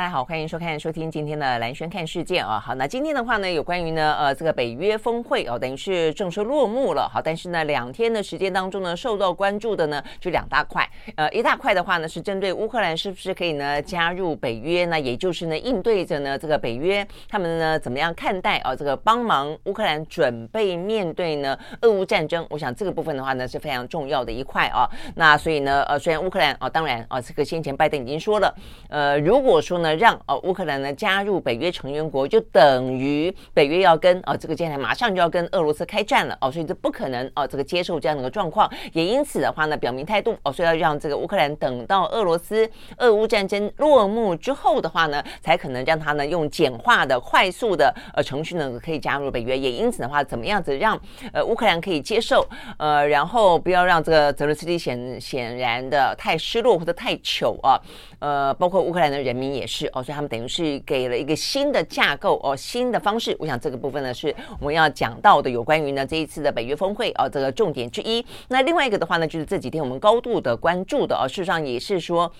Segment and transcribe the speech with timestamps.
[0.00, 2.58] 大家好，欢迎收看、收听今天的蓝轩看世界啊。
[2.58, 7.06] 好，那今天的话呢，有关于呢，呃，这个北约峰会哦，等于是正式落幕了。
[7.06, 10.88] 好，但是呢，两天的时间当中呢，受到关注的呢，就两大块。
[11.16, 14.98] 呃，一大块的话呢，是针对乌克兰是不是可以呢加入北约呢？
[14.98, 18.74] 也就是呢，应对着呢这个北约他们呢怎么样看待啊？
[18.74, 22.46] 这个帮忙乌克兰准备面对呢俄乌战争。
[22.48, 24.88] 我想这个部分的话呢是非常重要的一块啊。
[25.16, 28.54] 那所以呢，呃，虽然乌克兰啊，当然啊，这个先前拜登已经说了，
[28.88, 29.89] 呃，如果说呢。
[29.96, 42.68] 让哦乌克兰呢加入北约成员国，就等于北约要跟哦这个接下来马上就要跟俄罗斯开战了哦，所以这不可能哦这个接受这样的一个状况，也因此的话呢表明态度哦，所以要让这个乌克兰等到俄罗斯
[42.98, 51.00] 俄乌战争落幕之后的话呢，才可能让他呢用简化的快速的呃程序呢可以加入北约，也因此的话怎么样子让
[51.32, 52.46] 呃乌克兰可以接受
[52.78, 57.80] 呃，然后不要让这个泽连斯基显显然的太失落或者太糗啊，
[58.18, 59.79] 呃，包括乌克兰的人民也是。
[59.92, 63.36] 哦，所以他们等于是给了一个新的架构哦，新的方式。
[63.38, 68.24] 我想这个部分呢，是我们要讲到的有关于呢这一次的北约峰会哦，这个重点之一。
[68.48, 72.30] 那另外一个的话呢，就是这几天我们高度的关注的哦，事实上也是说。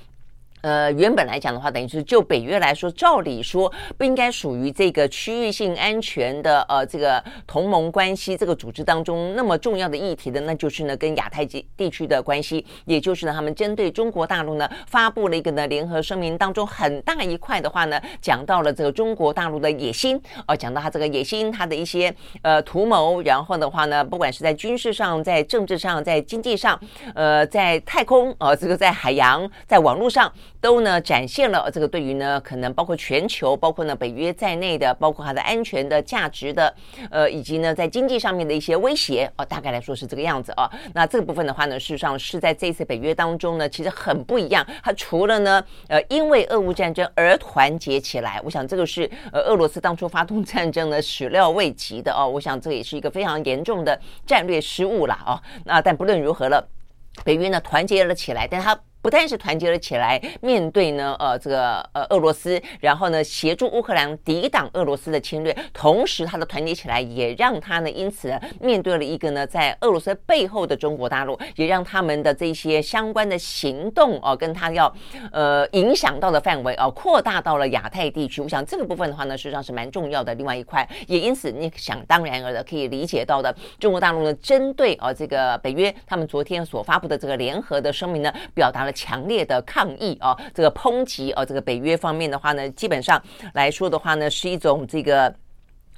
[0.62, 26.78] 呃，原本来讲的话，等于是就北约来说，照理说不应该属于这个区域性安全的呃这个同盟关系这个组织当中那么重要的议题的，那就是呢跟亚太地地区的关系，也就是呢他们针对中国大陆呢发布了一个呢联合声明当中很大一块的话呢，讲到了这个中国大陆的野心，哦，讲到他这个野心，他的一些呃图谋，然后的话呢，不管是在军事上、在政治上、在经济上，
[27.15, 30.31] 呃，在太空，呃，这个在海洋、在网络上。
[30.60, 36.75] 都呢展现了这个对于呢可能包括全球，包括呢北约在内的，包括它的安全的价值的，
[37.10, 40.70] 呃，以及呢在经济上面的一些威胁哦，大概来说是这个样子哦。
[40.93, 44.66] 那这个部分的话呢，事实上是在这次北约当中呢，其实很不一样。
[44.82, 52.28] 它除了呢，呃，因为俄乌战争而团结起来，我想这个是呃俄罗斯当初发动战争呢始料未及的哦。
[52.28, 55.41] 我想这也是一个非常严重的战略失误了啊。
[55.65, 56.69] 那但不论如何了，
[57.25, 58.78] 北约呢团结了起来，但它。
[59.03, 74.93] 不但是团结了起来，面对呢，呃，这个呃俄罗斯，然后呢，协助乌克兰抵挡俄罗斯的侵略，同时他的团结起来，也让他呢，因此面对了一个呢，在俄罗斯背后的中国大陆，也让他们的这些相关的行动哦、跟他要
[75.32, 78.43] 呃影响到的范围哦、扩大到了亚太地区。
[78.43, 80.34] 我想这个部分的话呢，实际上是蛮重要的。
[80.34, 88.90] 另外一块，也因此你想当然而的可以理解到的，中国大陆呢，针对哦、呃、这个北约他们昨天所发布的这个联合的声明呢，表达了。
[88.93, 93.23] 强烈的抗议啊，这个抨击啊，这个北约方面的话呢，基本上
[93.55, 95.34] 来说的话呢，是一种这个。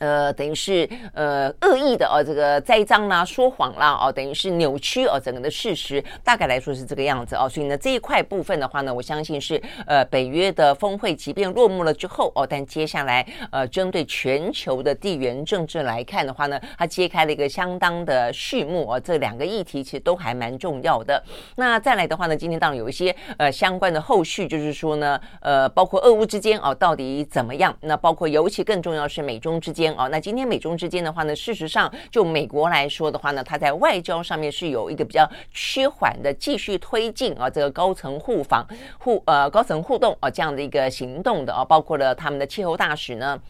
[0.03, 7.49] 呃，等于是呃恶意的哦，这个栽赃啦、说谎啦哦，等于是扭曲哦整个的事实，大概来说是这个样子哦。
[7.49, 18.99] 所以呢，这一块部分的话呢，我相信是呃北约的峰会即便落幕了之后哦，但接下来呃针对全球的地缘政治来看的话呢，它揭开了一个相当的序幕哦。
[18.99, 21.23] 这两个议题其实都还蛮重要的。
[21.55, 27.73] 那再来的话呢，今天当然有一些呃相关的后续，就是说呢，呃，包括俄乌之间哦到底怎么样？
[27.83, 29.92] 那包括尤其更重要是美中之间。
[29.97, 38.67] 哦，那今天美中之间的话呢，事实上就美国来说的话呢，它在外交上面是有一个比较趋缓的继续推进啊，这个高层互访
[38.99, 43.41] 互呃高层互动啊这样的一个行动的啊，包括了他们的气候大使呢。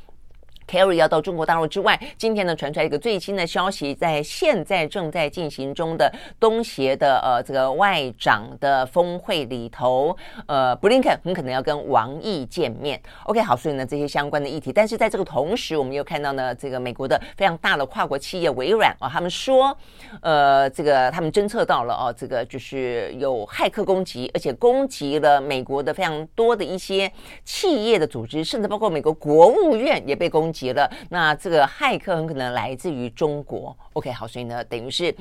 [0.73, 6.11] Kerry 要到中国大陆之外，今天呢传出来一个最新的消息，在现在正在进行中的
[6.41, 10.17] 东协的呃这个外长的峰会里头，
[10.47, 12.99] 呃布林肯很可能要跟王毅见面。
[13.25, 19.77] OK，好，所以呢这些相关的议题，但是在这个同时，我们又看到呢这个美国的非常大的跨国企业微软啊，他们说，
[20.23, 27.13] 呃这个他们侦测到了哦，这个就是有骇客攻击，而且攻击了美国的非常多的一些
[27.45, 30.62] 企业的组织，甚至包括美国国务院也被攻击。
[30.63, 30.89] 袭了。
[31.11, 33.77] 那这个骇客很可能来自于中国。
[33.95, 35.15] OK，好，所以呢，等于是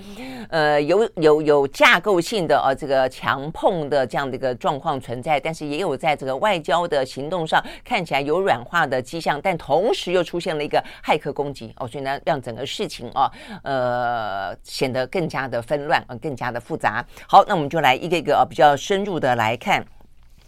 [0.50, 13.30] 呃有有有架构性的呃这个强碰的这样的一个状况存在，但是也有在这个外交的行动上看起来有软化的迹象，但同时又出现了一个骇客攻击哦，所以呢，让整个事情啊
[13.64, 17.04] 呃显得更加的纷乱，呃，更加的复杂。
[17.28, 19.84] 好，那我们就来一个一个啊比较深入的来看。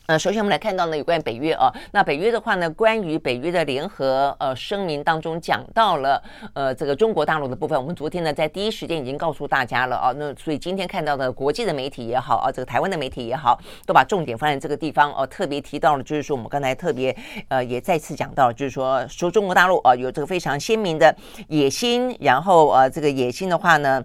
[0.05, 6.21] 呃，首先我们来看到呢，有关北约啊，那北约的话呢，关于北约的联合呃声明当中讲到了
[6.53, 17.15] 呃这个中国大陆的部分，我们昨天呢在第一时间已经告诉大家了啊，那所以今天看到的国际的媒体也好啊，这个台湾的媒体也好，都把重点放在这个地方哦，特别提到了，就是说我们刚才特别
[17.47, 21.15] 呃也再次讲到，就是说说中国大陆啊有这个非常鲜明的
[21.47, 24.03] 野心，然后呃这个野心的话呢。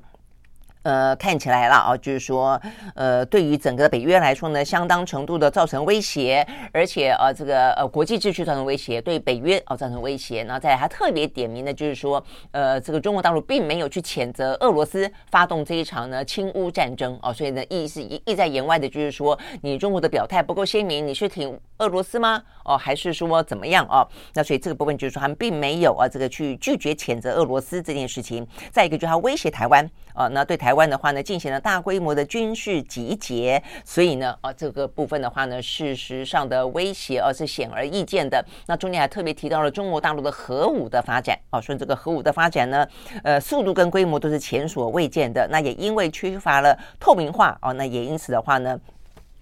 [0.88, 2.58] 呃，看起来了啊，就是说，
[2.94, 10.42] 呃，对于整个北约来说呢，相当程度的造成威胁，而且呃，这个呃国际秩序造成威胁，对北约哦造成威胁。
[10.44, 22.42] 然后再来，还特别点名的就是说，呃，这个中国大陆并没有去谴责俄罗斯发动这一场呢侵乌战争哦，所以呢，意思意意在言外的就是说，你中国的表态不够鲜明，你是挺俄罗斯吗？
[22.64, 24.08] 哦，还是说怎么样哦？
[24.32, 28.46] 那所以这个部分就是说，他们并没有啊，这个去拒绝谴责俄罗斯这件事情。
[28.72, 29.86] 再一个就是他威胁台湾
[30.18, 30.78] 啊，那对台。
[30.78, 38.40] 湾的话呢，进行了大规模的军事集结，所以呢，啊，这个部分的话呢，事实上的威胁啊是显而易见的。
[38.68, 42.86] 那中间还特别提到了中国大陆的核武的发展，啊，说这个核武的发展呢，
[43.24, 45.48] 呃，速度跟规模都是前所未见的。
[45.50, 48.78] 那也因为缺乏了透明化，啊，那也因此的话呢。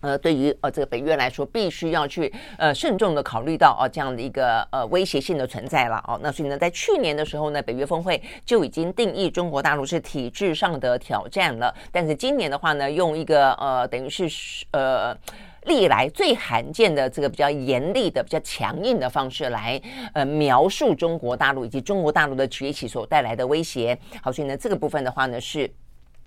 [0.06, 6.16] 呃，对于呃这个北约来说，必须要去呃慎重的考虑到哦这样的一个呃威胁性的存在了哦。
[6.22, 11.74] 那所以呢，在去年的时候呢，北约峰会就已经定义中国大陆是体制上的挑战了。
[11.90, 14.28] 但是今年的话呢，用一个呃等于是
[14.70, 15.12] 呃
[15.64, 19.82] 历来最罕见的这个比较严厉的、比较强硬的方式来
[20.12, 23.98] 呃描述中国大陆以及中国大陆的崛起所带来的威胁。
[24.22, 25.68] 好，所以呢，这个部分的话呢是。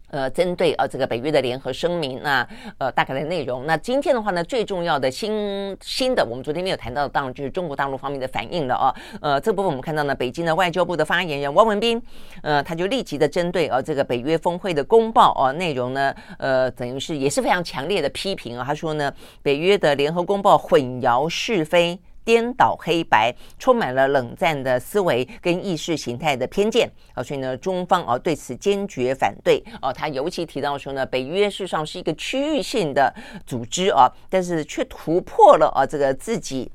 [0.10, 2.48] 呃，针对呃这个北约的联合声明，那
[2.78, 8.96] 呃大概的内容，那今天的话呢，最重要的新新的，我们昨天没有谈到的，当然就是中国大陆方面的反应了啊。
[9.22, 12.02] 呃，这部分我们看到呢，北京的外交部的发言人汪文斌，
[12.42, 18.64] 呃，他就立即的针对呃这个北约峰会的公报啊内容呢，呃，等于是也是非常强烈的批评啊。
[18.66, 22.00] 他说呢，北约的联合公报混淆是非。
[22.24, 29.92] 颠倒黑白，充满了冷战的思维跟意识形态的偏见啊，所以呢，中方啊对此坚决反对啊。
[29.92, 33.14] 他尤其提到说呢，北约事实上是一个区域性的
[33.46, 36.72] 组织啊，但是却突破了啊这个自己。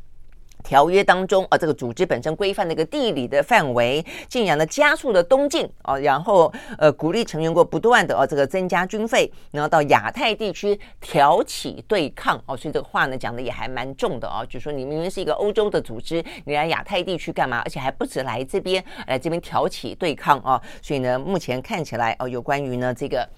[0.65, 17.61] 条约当中啊，这个组织本身规范的一个地理的范围，竟然呢加速了东进啊，然后呃鼓励成员国不断的啊这个增加军费，然后到亚太地区挑起对抗哦，所以这个话呢讲的也还蛮重的啊，就说你明明是一个欧洲的组织，你来亚太地区干嘛？
[17.65, 23.29] 而且还不止来这边来这边挑起对抗啊，所以呢目前看起来哦，有关于呢这个。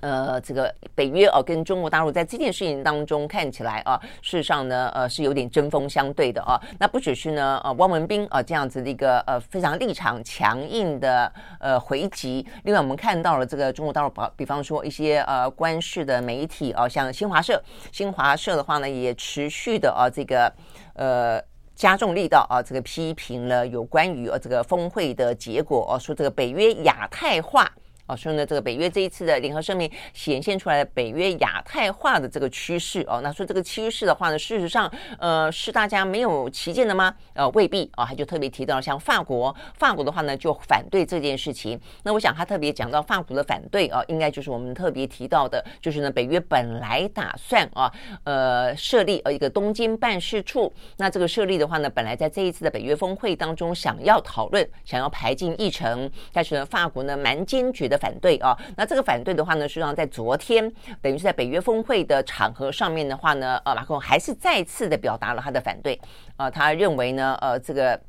[0.00, 6.60] 呃，这个北约哦，跟中国大陆在这件事情当中看起来啊，事实上呢，呃，是有点针锋相对的啊。
[6.78, 12.46] 那不只是呢，呃，汪文斌啊这样子的一个呃非常立场强硬的呃回击。
[12.64, 17.62] 另外，我们看到了这个中国大陆，比比方说一些呃官视的媒体啊，像新华社，
[17.92, 20.52] 新华社的话呢，也持续的啊这个
[20.94, 21.38] 呃
[21.74, 27.70] 加重力道啊，这个批评了有关于呃这个峰会的结果啊，说这个北约亚太化。
[28.10, 34.90] 哦，所以呢，这个北约这一次的联合声明显现出来的北约亚太化的这个趋势哦，那说这个趋势的话呢，事实上，
[35.20, 37.14] 呃，是大家没有歧见的吗？
[37.34, 41.80] 呃，未必啊，他就特别提到像法国，法国的话呢就反对这件事情。
[42.02, 47.92] 那我想他特别讲到法国的反对啊，应该就是我们特别提到的，就是呢，北约本来打算啊，
[48.24, 50.72] 呃，设立呃一个东京办事处。
[50.96, 57.99] 那这个设立的话呢，本来在这一次的北约峰会当中想要讨论，想要排进议程，但是呢，法国呢蛮坚决的。
[58.00, 66.00] 反对啊，那这个反对的话呢，实际上在昨天，等于是在北约峰会的场合上面的话呢，呃，马克龙还是再次的表达了他的反对
[66.36, 68.00] 啊，他认为呢，呃，这个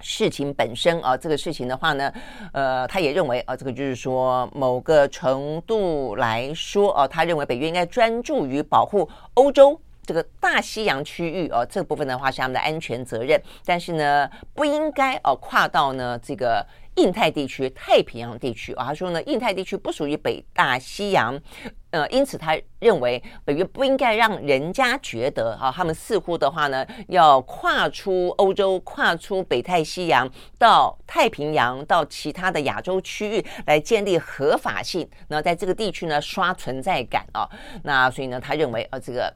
[0.00, 2.12] 事情本身啊，这个事情的话呢，
[2.52, 16.66] 呃，他也认为啊，这个就是说某个程度来说啊，他认为北约应该专注于保护欧洲这个大西洋区域啊，这部分的话是他们的安全责任，但是呢，不应该哦跨到呢这个。
[16.96, 21.40] 印太地区、太平洋地区啊，他说呢，印太地区不属于北大西洋，
[21.90, 30.28] 呃，因此他认为北约不应该让人家觉得啊，他们似乎的话呢，要跨出欧洲、跨出北太西洋
[30.58, 37.48] 到太平洋、到其他的亚洲区域来建立合法性，那在这个地区呢刷存在感啊，
[37.84, 39.32] 那所以呢，他认为啊，这个。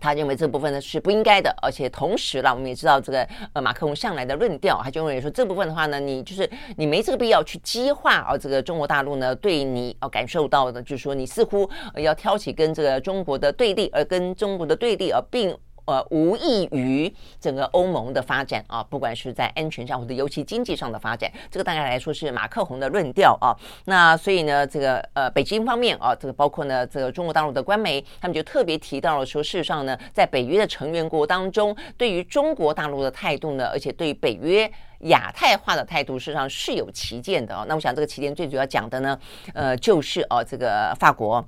[0.00, 15.56] 他认为这部分呢是不应该的，而且同时啦，我们也知道这个呃马克龙向来的论调，他就认为说这部分的话呢，你就是你没这个必要去激化啊，这个中国大陆呢对你啊感受到的，就是说你似乎要挑起跟这个中国的对立，而跟中国的对立而并。
[15.88, 23.56] 呃，无异于整个欧盟的发展啊，不管是在安全上或者尤其经济上的发展，这个大概来说是马克宏的论调啊。
[23.86, 34.70] 那所以呢，这个呃，北京方面啊，这个包括呢，这个中国大陆的官媒，他们就特别提到了说，事实上呢，在北约的成员国当中，对于中国大陆的态度呢，而且对北约
[35.04, 37.64] 亚太化的态度，事实上是有歧见的啊。
[37.66, 39.18] 那我想这个歧见最主要讲的呢，
[39.54, 41.42] 呃，就是哦，这个法国。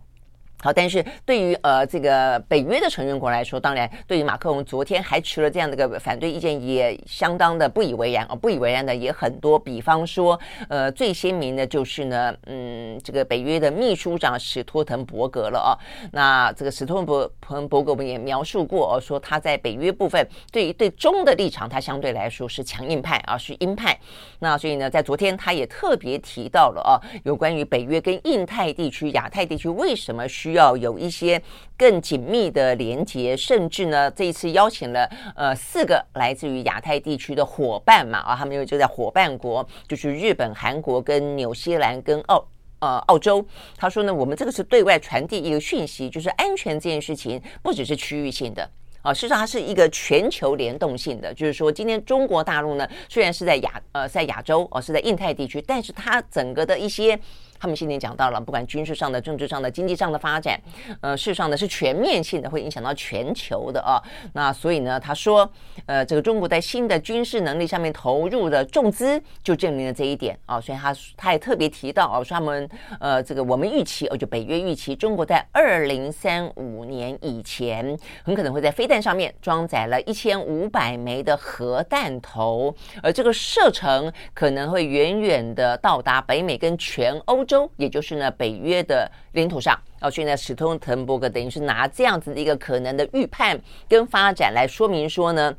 [0.63, 9.59] 好，但是对于呃这个北约的成员国来说，当然对于马克龙昨天还持了这样的一个反对意见，也相当的不以为然啊，不以为然的也很多。
[9.59, 10.39] 比方说，
[10.69, 15.73] 呃，最鲜明的就是呢，嗯，这个北约的秘书长史托滕伯格了啊。
[16.13, 23.99] 那这个史托滕伯伯伯格我们也描述过哦，说他在北约部分对于对中的立场，他相对来说是强硬派啊，是鹰派。
[24.41, 31.41] 那所以呢，在昨天他也特别提到了啊，有关于北约跟印太地区、亚太地区为什么需需要有一些
[31.77, 42.45] 更紧密的连接，甚至呢，这一次邀请了呃四个来自于亚太地区的伙伴嘛啊，他们又就在伙伴国，就是日本、韩国跟纽西兰跟澳
[42.81, 43.47] 呃澳洲。
[43.77, 48.69] 他说呢，我们这个是对外传递一个讯息，就是安全这件事情不只是区域性的
[49.03, 51.33] 啊，事实上它是一个全球联动性的。
[51.33, 57.17] 就是说，今天中国大陆呢，虽然是在亚呃在亚洲哦，是在印太地区，但是它整个的一些。
[57.61, 60.59] 他们今天讲到了，不管军事上的、政治上的、经济上的发展，
[61.03, 64.03] 呃，事实上呢是全面性的，会影响到全球的啊。
[64.33, 65.47] 那所以呢，他说，
[65.85, 70.59] 呃，这个中国在新的军事能力上面投入的重资，就证明了这一点啊。
[70.59, 72.67] 所以他他也特别提到啊，说他们
[72.99, 87.45] 呃，这个我们预期，哦，就北约预期，中国在二零三五年以前，很可能会在飞弹上面装载了一千五百枚的核弹头，而这个射程可能会远远的到达北美跟全欧。
[87.51, 95.53] 州，也就是呢北约的领土上，哦，所以呢史通滕伯格等于是拿这样子的一个可能的预判跟发展来说明说呢，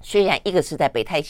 [0.00, 1.22] 虽然一个是在北太。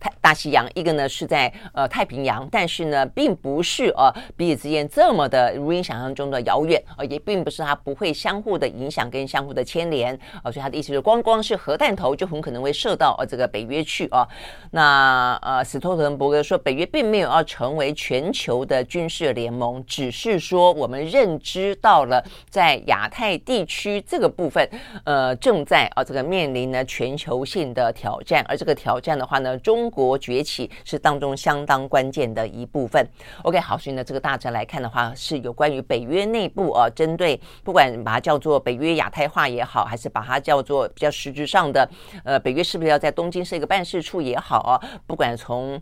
[0.00, 14.26] 太大西洋，一个呢是在呃太平洋，但是呢，并不是呃彼此之间这么的如你想象中的遥远，呃，也并不是它不会相互的影响跟相互的牵连，呃，所以他的意思是，光光是核弹头就很可能会射到呃这个北约去啊。
[14.70, 24.68] 那呃，斯托滕伯格说，北约并没有要成为全球的军事联盟，只是说我们认知到了在亚太地区这个部分，
[25.04, 33.06] 呃，正在啊、呃、这个面临呢全球性的挑战，而这个挑战的话呢，中国崛起是当中相当关键的一部分。
[33.42, 41.88] OK，好，所以呢，这个大致来看的话，是有关于北约内部啊，针对不管把它叫做北约亚太化也好，还是把它叫做比较实质上的，
[42.24, 45.80] 呃，北约是不是要在东京设一个办事处也好啊，不管从。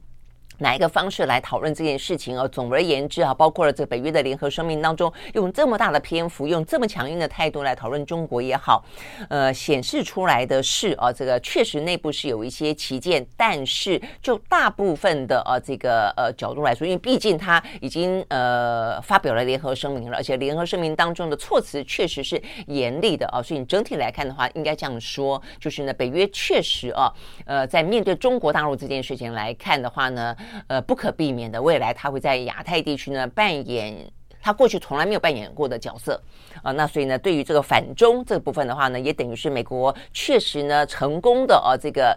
[0.59, 2.49] 哪一个方式来讨论这件事情啊？
[2.49, 8.83] 总而言之啊，包括了这北约的联合声明当中，用这么大的篇幅，用这么强硬的态度来讨论中国也好，
[9.29, 27.13] 呃，显示出来的是啊，这个确实内部是有一些歧见，但是就大部分的啊这个呃角度来说，因为毕竟他已经呃发表了联合声明了，而且联合声明当中的措辞确实是严厉的啊，所以你整体来看的话，应该这样说，就是呢，北约确实啊，
[27.45, 30.35] 呃，在面对中国大陆这件事情来看的话呢。
[30.67, 33.95] 呃，不可避免的，未来他会在亚太地区呢扮演
[34.41, 36.21] 他过去从来没有扮演过的角色
[36.62, 42.17] 啊、那所以呢，对于这个反中这个部分的话呢，也等于是美国确实呢成功的啊、这个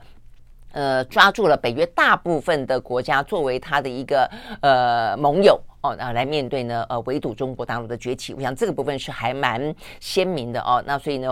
[0.71, 4.29] 呃抓住了北约大部分的国家作为他的一个
[4.61, 5.59] 呃盟友。
[5.81, 10.83] 哦，那来面对呢，呃，围堵中国大陆的崛起，我想这个部分是还蛮鲜明的哦。
[10.85, 11.29] 那所以呢，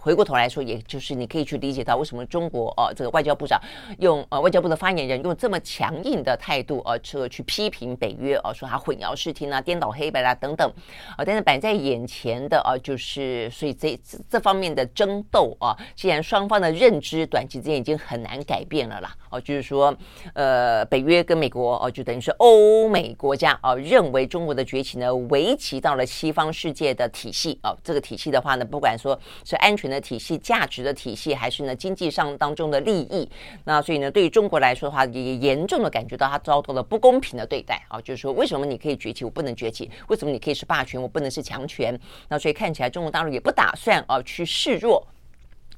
[0.00, 3.60] 回过头来说，也就是你可以去理解到为什么中国哦，这个外交部长
[3.98, 10.70] 用呃外交部的发言人用这么强硬的态度呃，这个去批评北约哦，说他混淆视听啊、颠倒黑白啦、啊、等等
[11.16, 11.24] 啊。
[11.24, 13.98] 但是摆在眼前的啊，就是所以这
[14.28, 19.96] 这方面的争斗啊，既然双方的认知短期之间已经很难改变了啦，哦，就是说
[20.32, 23.74] 呃，北约跟美国哦，就等于是欧美国家哦。
[23.76, 33.28] 认为中国的崛起呢，危及到了西方世界的体系啊、哦，这个体系的话呢，不管说是安全的体系、价值的体系，还是呢经济上当中的利益，
[33.64, 39.90] 那所以呢，对于中国来说的话，也严重的感觉到它遭到了不公平的对待啊，就是说，为什么你可以崛起，我不能崛起？
[40.08, 41.98] 为什么你可以是霸权，我不能是强权？
[42.28, 45.06] 那所以看起来中国大陆也不打算啊去示弱。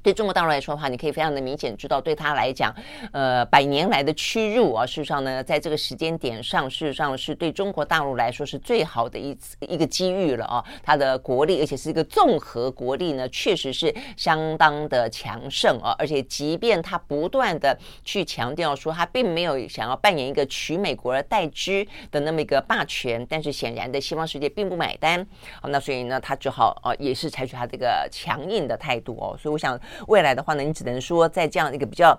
[0.07, 2.73] 对中国大陆来说的话，你可以非常的明显知道，对他来讲，
[3.11, 10.65] 呃，百年来的屈辱啊，事实上呢，在这个时间点上，事实上是对中国大陆来说是最好的一次一个机遇了啊。
[10.81, 15.93] 它的国力，而且是一个综合国力呢，确实是相当的强盛啊。
[15.99, 25.27] 而且，即便他不断的去强调说，他并没有想要扮演一个取美国而代之的那么一个霸权，但是显然的，西方世界并不买单。
[25.61, 29.37] 好，那所以呢，他只好啊，也是采取他这个强硬的态度哦。
[29.37, 29.77] 所以，我想。
[30.09, 32.19] 未来的话呢，你只能说在这样一个比较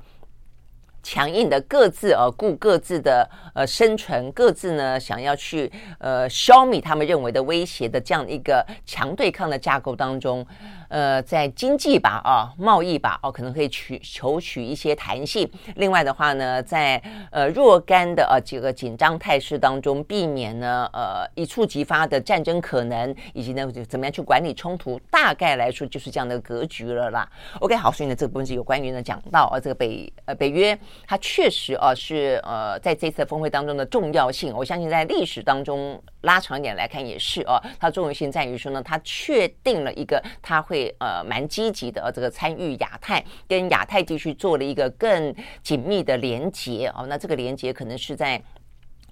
[1.03, 10.45] 强硬的各自呃顾各自的呃生存，各自呢想要去呃消灭他们认为的威胁的这样一个强对抗的架构当中。
[10.89, 15.49] 呃，在经济吧，啊，贸易吧，哦，可能可以取求取一些弹性。
[15.75, 17.01] 另外的话呢，在
[17.31, 27.29] 呃若干的呃几个紧张态势当中，避免呢呃一触即发的战争可能，以及呢怎么样去管理冲突，大概来说就是这样的格局了啦。
[27.59, 34.55] OK，好，所以呢这个部分是有关于呢讲到啊这个北呃北约，它确实啊是呃在这次峰会当中的重要性。
[34.55, 40.93] 我相信在历史当中拉长一点来看也是哦，它重要性在于说呢，它确定了一个它会。
[40.99, 47.05] 呃，蛮积极的，这个参与亚太，跟亚太地区做了一个更紧密的连接哦。
[47.07, 48.41] 那这个连接可能是在。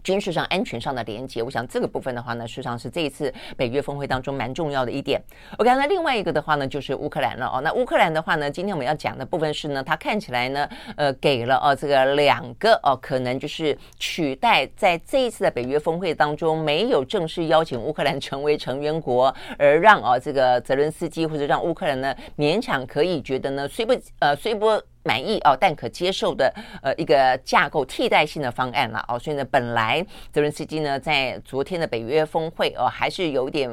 [0.06, 5.20] 军事上、安全上的连接，我想这个部分的话呢，事实上是这一次北约峰会当中蛮重要的一点。
[5.58, 7.60] OK，那另外一个的话呢，就是乌克兰了哦。
[7.62, 24.80] 那乌克兰的话呢，今天我们要讲的部分是呢，它看起来呢，呃，给了哦这个两个哦，可能就是取代在这一次的北约峰会当中没有正式邀请乌克兰成为成员国， 而让哦这个泽伦斯基或者让乌克兰呢勉强可以觉得呢，虽不呃虽不。
[25.06, 33.70] 满意哦，但可接受的呃一个架构替代性的方案了哦，所以呢，本来泽伦斯基呢在昨天的北约峰会哦，还是有点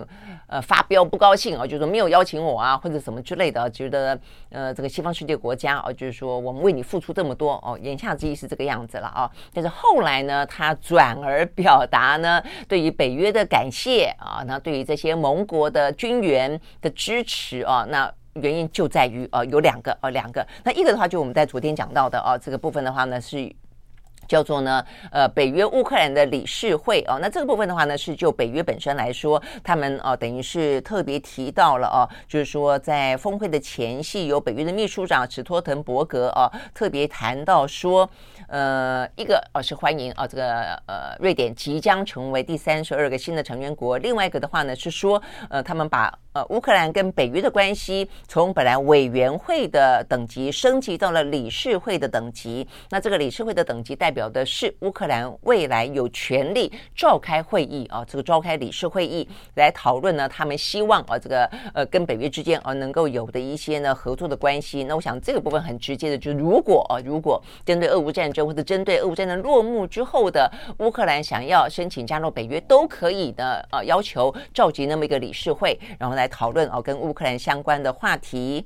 [0.46, 4.18] 呃发飙不高兴哦，就是说没有邀请我啊，或者什么之类的，觉得
[4.50, 9.30] 呃这个西方世界国家哦，就是说我们为你付出这么多哦，言下之意是这个样子了啊、哦。
[9.54, 18.12] 但是后来呢，他转而表达呢 对于北约的感谢啊，那对于这些盟国的军援的支持啊，那。
[18.34, 23.54] 原因就在于呃有两个呃两个，那一个的话就我们在昨天讲到的啊、这个部分的话呢是
[24.28, 38.08] 叫做呢呃北约乌克兰的理事会哦、那这个部分的话呢是就北约本身来说，他们哦、等于是特别提到了哦、就是说在峰会的前夕，由北约的秘书长史托滕伯格哦、特别谈到说。
[38.48, 43.96] 呃，一个哦是欢迎啊、哦，这个呃瑞典即将成为第三十二个新的成员国。
[43.96, 52.66] 另外一个的话呢是说，呃，他们把呃乌克兰跟北约的关系从本来委员会的等级升级到了理事会的等级。
[52.90, 64.84] 那这个理事会的等级代表的是乌克兰未来有权利召开会议啊、这个召开理事会议来讨论呢，他们希望啊、这个呃跟北约之间啊、能够有的一些呢合作的关系。
[64.84, 68.42] 那我想这个部分很直接的，就是如果啊如果针对俄乌战争。
[68.42, 73.64] 或者针对俄乌战争落幕之后的乌克兰想要申请加入北约，都可以的。
[73.70, 78.64] 呃，要求召集那么一个理事会，然后呢来讨论哦，跟乌克兰相关的话题。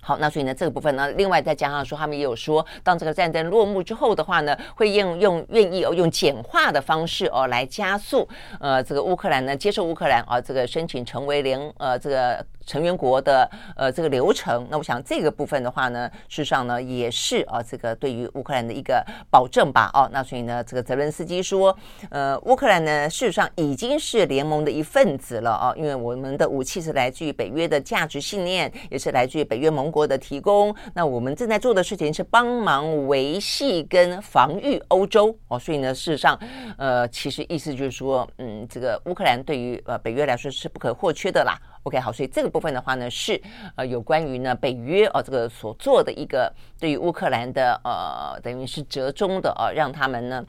[0.00, 12.44] 好，那所以呢，这个部分呢，另外再加上说，他们也有说，当这个战争落幕之后的话呢，会用用愿意哦，用简化的方式哦，来加速呃，这个乌克兰呢接受乌克兰啊，这个申请成为联呃这个。
[12.66, 21.76] 成员国的呃这个流程，那我想这个部分的话呢，事实上呢也是啊这个对于乌克兰的一个保证吧哦，那所以呢这个泽伦斯基说，
[22.10, 30.74] 呃乌克兰呢事实上已经是联盟的一份子了啊，因为我们的武器是来自于北约的价值信念，也是来自于北约盟国的提供。
[30.94, 36.38] 那我们正在做的事情是帮忙维系跟防御欧洲哦，所以呢事实上
[36.78, 41.58] 呃其实意思就是说，嗯这个乌克兰对于呃北约来说是不可或缺的啦。
[41.84, 43.40] OK，好，所以这个部分的话呢，是
[43.74, 50.44] 呃有关于呢北约哦这个所做的一个对于乌克兰的呃等于是折中的呃让他们呢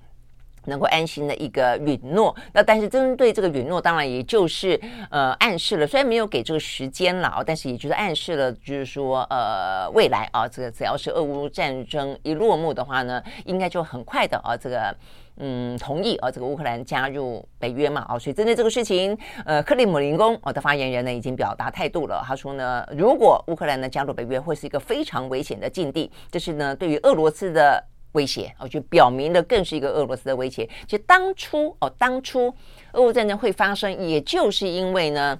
[0.66, 2.36] 能够安心的一个允诺。
[2.54, 14.96] 那但是针对这个允诺，当然也就是呃暗示了，虽然没有给这个时间了啊，但是也就是暗示了，就是说呃未来啊这个只要是俄乌战争一落幕的话呢，应该就很快的啊这个。
[15.44, 30.68] 嗯，同意啊，这个乌克兰加入北约嘛，啊，所以针对这个事情，呃，克里姆林宫啊的发言人呢已经表达态度了，他说呢，如果乌克兰呢加入北约，会是一个非常危险的境地，这是呢对于俄罗斯的威胁，哦就表明的更是一个俄罗斯的威胁。
[30.88, 32.54] 其实当初哦，当初
[32.94, 35.40] 俄乌战争会发生，也就是因为呢。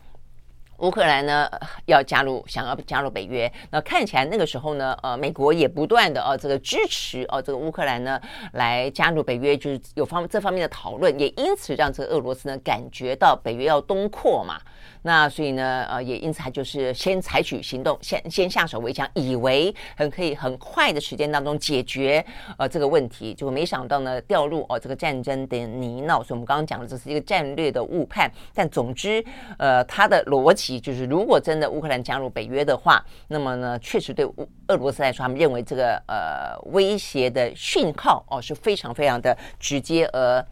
[0.82, 1.48] 乌克兰呢
[1.86, 8.20] 要加入，想要加入北约，那看起来那个时候呢，呃，美国也不断的呃这个支持哦、呃，这个乌克兰呢
[8.54, 14.60] 来加入北约，就是有方这方面的讨论，也因此让这个俄罗斯呢感觉到北约要东扩嘛。
[15.04, 22.24] 那所以呢，呃，也因此他就是先采取行动，先先下手为强，以为很可以很快的时间当中解决
[22.58, 26.24] 呃这个问题，结果没想到呢掉入哦这个战争的泥淖。
[26.24, 28.32] 所以我们刚刚讲的这是一个战略的误判。
[28.54, 29.24] 但总之，
[29.58, 40.46] 呃，他的逻辑就是，如果真的乌克兰加入北约的话，那么呢，确实对乌俄罗斯来说，他们认为这个呃威胁的讯号哦是非常非常的直接而。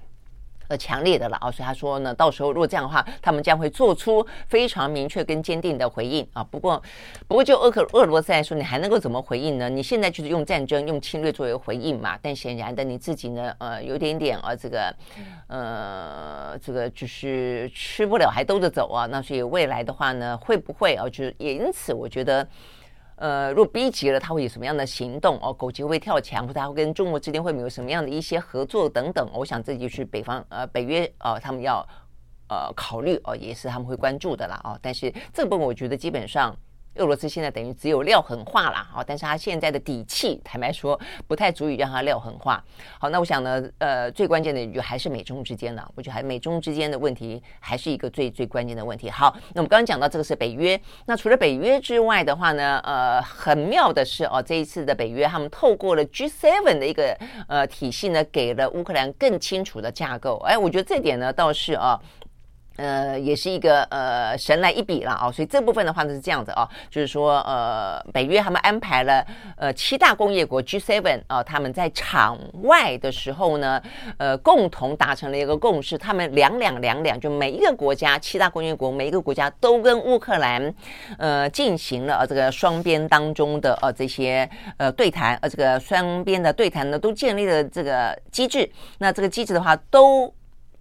[0.69, 6.43] 呃，强烈的了啊，所以他说呢，到时候如果这样的话，他们将会做出非常明确跟坚定的回应啊。
[6.43, 6.81] 不过，
[7.27, 9.67] 不过就俄克俄罗斯来说，你还能够怎么回应呢？
[9.67, 12.17] 你现在就是用战争、用侵略作为回应嘛。
[12.21, 14.95] 但显然的，你自己呢，呃，有点点啊，这个，
[15.47, 19.05] 呃，这个就是吃不了还兜着走啊。
[19.07, 21.05] 那所以未来的话呢，会不会啊？
[21.09, 22.47] 就是也因此，我觉得。
[23.19, 25.37] 呃，如果逼急了，他会有什么样的行动？
[25.41, 29.29] 哦，狗急会跳墙，或者他会跟中国之间会有什么样的一些合作等等？
[29.33, 31.85] 我想这就是北方呃北约呃他们要
[32.47, 34.79] 呃考虑哦，也是他们会关注的啦哦。
[34.81, 36.55] 但是这部分我觉得基本上。
[36.99, 42.63] 俄罗斯现在等于只有撂狠话了啊，但是他现在的底气，坦白说不太足以让他撂狠话。
[42.99, 49.09] 好，那我想呢，呃，最关键的就还是美中之间呢，我觉得还美中之间的问题还是一个最最关键的问题。
[49.09, 60.37] 好，那我们刚刚讲到这个是北约，那除了北约之外的话呢，呃，很妙的是哦，这一次的北约他们透过了 G7 的一个呃体系呢，给了乌克兰更清楚的架构。
[60.45, 61.99] 哎，我觉得这点呢倒是啊。
[62.79, 69.25] 呃，也是一个呃神来一笔了啊、哦，所以这部分的话呢是这样子啊、哦，就是说呃北约他们安排了
[69.57, 73.81] 呃七大工业国 G7 啊、哦，他们在场外的时候呢，
[74.17, 80.73] 呃共同达成了一个共识，他们两两两两，就每一个国家七大工业国每一个国家都跟乌克兰
[81.17, 90.33] 呃进行了呃这个双边当中的呃这些呃对谈，呃这个双边的对谈呢都建立了这个机制，那这个机制的话都。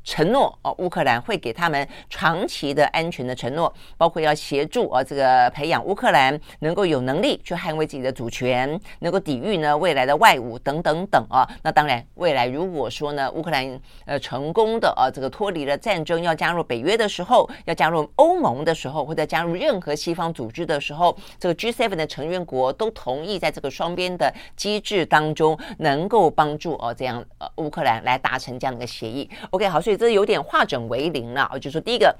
[0.04, 11.46] 承诺哦，乌克兰会给他们长期的安全的承诺，包括要协助啊，这个培养乌克兰能够有能力去捍卫自己的主权，能够抵御呢未来的外侮等等等啊。
[11.62, 29.28] 那当然，未来如果说呢乌克兰呃成功的啊这个脱离了战争，要加入北约的时候，要加入欧盟的时候，或者加入任何西方组织的时候，这个 G7 的成员国都同意在这个双边的机制当中能够帮助哦这样呃乌克兰来达成这样的一个协议。
[29.50, 29.97] OK，好，所以。
[29.98, 32.16] 这有点化整为零了啊，就是说，第一个，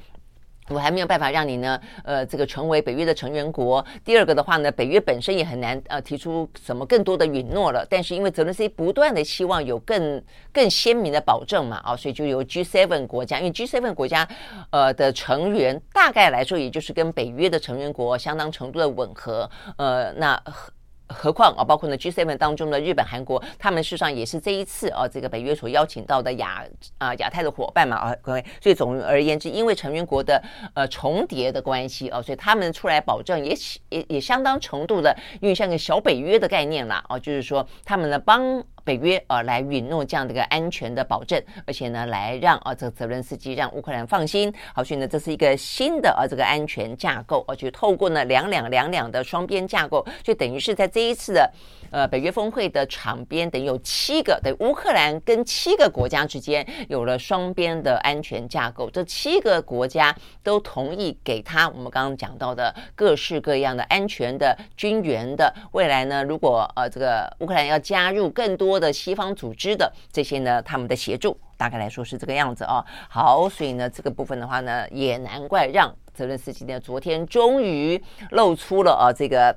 [0.68, 7.86] 我还没有办法让你呢，呃，这个成为北约的成员国；第二个的话呢，北约本身也很难呃提出什么更多的允诺了。
[7.88, 14.28] 但是因为泽连斯基不断的希望有更更鲜明的保证嘛，啊，所以就由 G7 国家，因为 G7 国家
[14.70, 20.42] 呃的成员大概来说，也就是跟北约的成员国相当程度的吻合，呃，那。
[21.08, 26.64] 何况啊，包括呢 G7 当中的日本、韩国，他们事实上也是这一次啊，这个北约所邀请到的亚
[26.98, 30.42] 啊亚太的伙伴嘛啊，各位，所以总而言之，因为成员国的
[30.74, 33.56] 呃重叠的关系啊，所以他们出来保证也
[33.88, 38.62] 也也相当程度的，因为像个小北约的概念啦啊，就是说他们呢帮。
[38.88, 44.50] 北约啊，来允诺这样的一个安全的保证，而且呢，来让啊这个泽伦斯基让乌克兰放心。
[44.74, 51.52] 好，所以呢，这是一个新的啊这个安全架构，而且透过呢两两两两的双边架构，就等于是在这一次的。
[51.90, 58.90] 呃，北约峰会的场边等于有七个，等于乌克兰跟七个国家之间有了双边的安全架构。
[58.90, 65.52] 这七个国家都同意给他我们刚刚讲到的各式各样的安全的军援的。
[65.72, 72.84] 未来呢，如果呃这个乌克兰要加入更多的西方组织的这些呢，他们的协助，大概来说是这个样子哦。
[73.08, 79.56] 好，所以呢，这个部分的话呢，也难怪让泽伦斯基呢昨天终于露出了啊这个。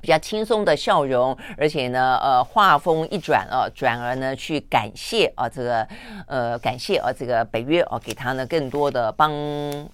[0.00, 5.86] 比较轻松的笑容，而且呢，呃，话锋一转啊，转而呢去感谢啊，这个
[6.26, 9.30] 呃，感谢啊，这个北约啊，给他呢更多的帮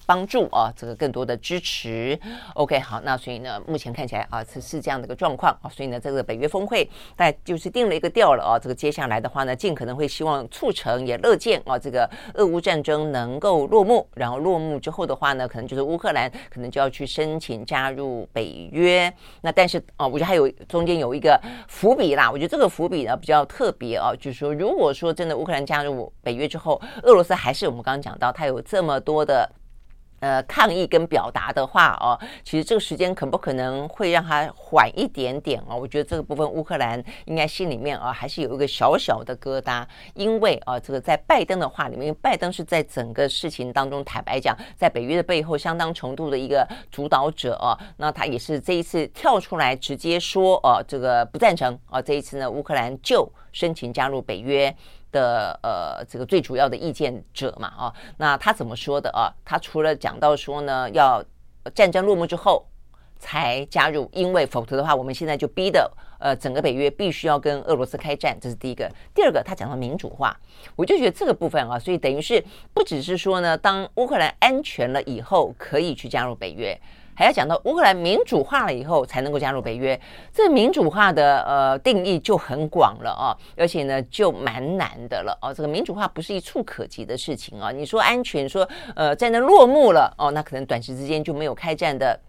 [0.06, 2.18] 帮助啊，这个更多的支持。
[2.54, 6.84] OK，好，那所以呢，目前看起来啊，是是这样的一个状况啊，所以呢，这个北约峰会
[7.16, 19.82] 大概就是定了一个调了啊，这个接下来的话呢，尽可能会希望促成也乐见啊，这个俄乌战争能够落幕，然后落幕之后的话呢，可能就是乌克兰可能就要去申请加入北约，那但是。
[19.96, 22.30] 啊，我觉得还有中间有一个伏笔啦。
[22.30, 29.50] 我觉得这个伏笔呢比较特别啊，就是说，如果说真的乌克兰加入北约之后，俄罗斯还是我们刚刚讲到，它有这么多的
[30.20, 35.76] 呃，抗议跟表达的话哦，其实这个时间可不可能会让它缓一点点哦？
[35.76, 54.74] 我觉得这个部分乌克兰应该心里面啊还是有一个小小的疙瘩，因为啊，这个在拜登的话里面，拜登是在整个事情当中，坦白讲，在北约的背后相当程度的一个主导者啊，那他也是这一次跳出来直接说哦，这个不赞成啊，这一次呢，乌克兰就申请加入北约。
[55.16, 59.32] 的呃，这个最主要的意见者嘛，啊，那他怎么说的啊？
[59.44, 61.24] 他除了讲到说呢，要
[61.74, 62.66] 战争落幕之后
[63.18, 68.90] 才加入，因为否则的话，我们现在就逼的呃，整个北约必须要跟俄罗斯开战，这是第一个。
[69.14, 70.36] 第二个，他讲到民主化，
[70.76, 76.78] 我就觉得这个部分啊，所以等于是不只是说呢，当乌克兰安全了以后，可以去加入北约。
[77.16, 79.98] 还要讲到乌克兰民主化了以后才能够加入北约，
[80.32, 85.52] 这民主化的呃定义就很广了啊，而且呢就蛮难的了哦。
[85.52, 87.70] 这个民主化不是一触可及的事情啊。
[87.70, 92.20] 你说安全，说呃战争落幕了哦，那可能短时之间就没有开战的。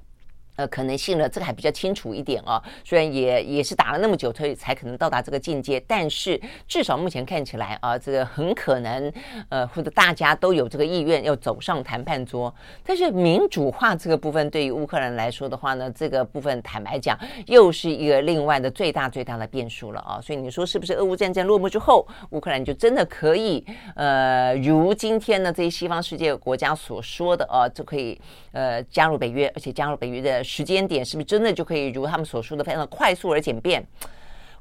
[0.58, 2.62] 呃，可能性呢，这个还比较清楚一点啊。
[2.84, 9.14] 虽然也也是打了那么久，所以才可能到达这个境界，但是至少目前看起来啊，这个很可能
[9.50, 12.54] 呃，或者大家都有这个意愿要走上谈判桌。
[12.84, 17.16] 但是民主化这个部分，对于乌克兰来说的话呢，这个部分坦白讲，
[17.46, 20.20] 又是一个另外的最大最大的变数了啊。
[20.20, 23.64] 所以你说是不是俄乌战争落幕之后，乌克兰就真的可以
[23.96, 28.20] 呃，如今天呢这些西方世界国家所说的啊，就可以
[28.54, 30.44] 呃加入北约，而且加入北约的。
[30.48, 33.86] 时间点是不是真的就可以如他们所说的非常的快速而简便？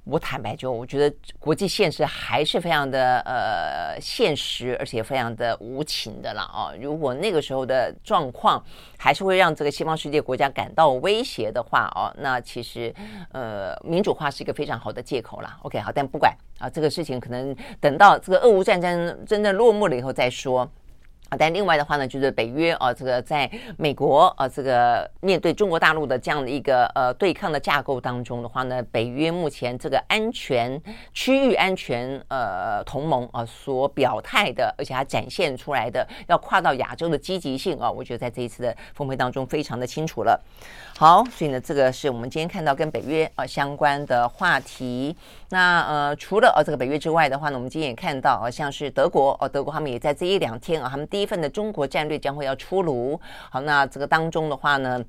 [0.02, 6.70] 我坦白说，我觉得国际现实还是非常的呃现实，而且非常的无情的了啊！
[6.80, 8.64] 如果那个时候的状况
[8.96, 12.94] 还是会让这个西方世界国家感到威胁的话哦，那其实
[13.32, 15.58] 呃民主化是一个非常好的借口啦。
[15.62, 20.70] OK，好，但不管啊，这个事情可能等到这个俄乌战争真的落幕了以后再说。
[21.28, 30.80] 啊，但另外的话呢，就是北约啊，这个在美国啊，这个面对中国大陆的这样的一个呃对抗的架构当中的话呢，北约目前这个安全
[31.12, 40.40] 区域安全呃同盟啊所表态的，而且它展现出来的要跨到亚洲的积极性啊，我觉得在这一次的峰会当中非常的清楚了。
[40.96, 45.14] 好，所以呢，这个是我们今天看到跟北约啊相关的话题。
[45.50, 53.18] 那呃，除了呃这个北约之外的话呢，我们今天也看到啊，像是德国哦，德国他们也在这一两天啊，他们第一份的中国战略将会要出炉。
[53.48, 55.02] 好，那这个当中的话呢。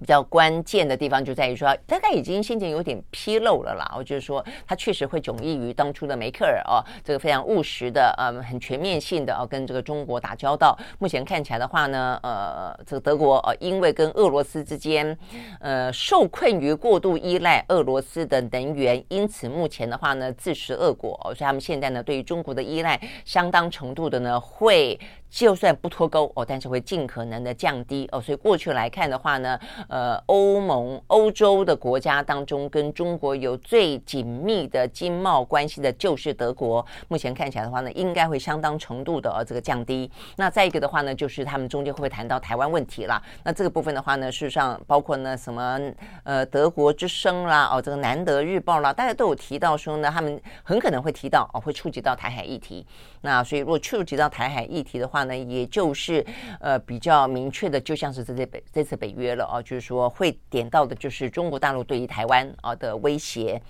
[0.00, 3.94] 比较关键的地方就在于说，大概已经先前有点披露了啦。
[3.98, 10.78] 我就是说，他确实会迥异于当初的梅克尔哦，这个非常务实的，嗯，很全面性的哦，跟这个中国打交道。
[11.00, 15.18] 目前看起来的话呢，呃，这个德国呃，因为跟俄罗斯之间，
[15.58, 21.18] 呃，受困于过度依赖俄罗斯的能源，因此目前的话呢，自食恶果。
[21.34, 24.96] 所以他们现在呢，对于中国的依赖相当程度的呢，会。
[25.30, 28.20] 就算不脱钩哦，但是会尽可能的降低哦。
[28.20, 36.84] 所以过去来看的话呢，呃，欧盟、欧洲的国家当中，跟中国有最紧密的经贸关系的就是德国。
[37.08, 40.10] 目前看起来的话呢，应该会相当程度的呃这个降低。
[40.36, 43.22] 那再一个的话呢，就是他们中间会不会谈到台湾问题啦？
[43.44, 45.78] 那这个部分的话呢，事实上包括呢什么
[46.24, 52.86] 呃德国之声啦，哦这个南德日报啦，大家都有提到说呢，他们很可能会提到哦，会触及到台海议题。
[53.20, 56.24] 那所以如果触及到台海议题的话，呢，也就是
[56.60, 63.60] 呃比较明确的，就像是这次北这次北约了啊，就是说会点到的，就是中国大陆对于台湾啊的威胁。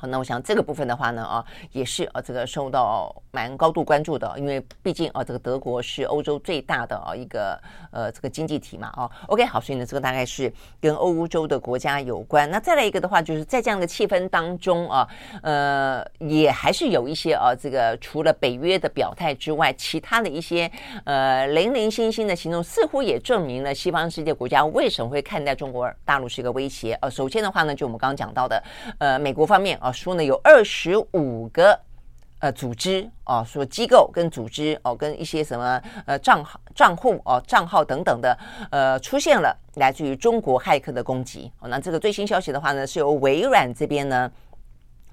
[0.00, 12.48] 好，那我想这个部分的话呢，啊，也是啊，这个受到蛮高度关注的，因为毕竟啊，这个德国是欧洲最大的啊一个呃这个经济体嘛，啊，OK，好，所以呢，这个大概是跟欧洲的国家有关。
[12.48, 15.08] 那再来一个的话，就是在这样的气氛当中啊，
[15.42, 20.70] 呃，也还是有一些啊，这个除了北约的表态之外，其他的一些
[21.06, 26.96] 呃零零星星的行动，似乎也证明了西方世界国家为什么会看待中国大陆是一个威胁。
[27.02, 28.62] 呃，首先的话呢，就我们刚刚讲到的，
[28.98, 29.87] 呃，美国方面啊。
[29.92, 31.78] 说呢，有二十五个
[32.40, 38.38] 呃组织啊，说机构跟组织哦，跟一些什么呃账号账户哦账号等等的
[38.70, 41.50] 呃出现了来自于中国骇客的攻击。
[41.62, 44.30] 那这个最新消息的话呢，是由微软这边呢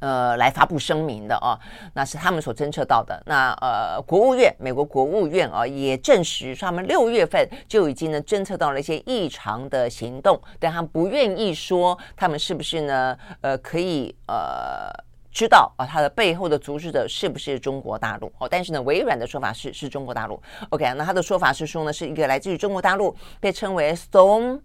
[0.06, 1.58] 呃来发布声明的哦，
[1.94, 3.20] 那是他们所侦测到的。
[3.26, 14.91] 那呃国务院美国国务院啊也证实，他们六月份就已经呢侦测到了一些异常的行动，但他们不愿意说他们是不是呢呃可以呃。
[15.36, 18.32] 知道啊，它的背后的组织者是不是中国大陆？
[18.38, 20.41] 哦，但是呢，微软的说法是是中国大陆。
[20.70, 24.62] OK，那他的说法是说呢，是一个来自于中国大陆，被称为 Storm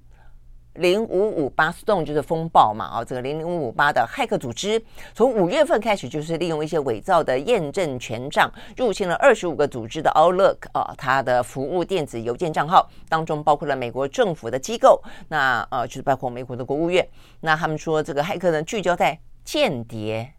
[0.80, 17.06] 零五五八 Stone 就是风暴嘛，啊，这个零零五五八的骇客组织，从五月份开始就是利用一些伪造的验证权账，入侵了二十五个组织的 Outlook 啊，它的服务电子邮件账号当中包括了美国政府的机构，那呃就是包括美国的国务院。
[17.40, 20.32] 那他们说这个骇客呢聚焦在间谍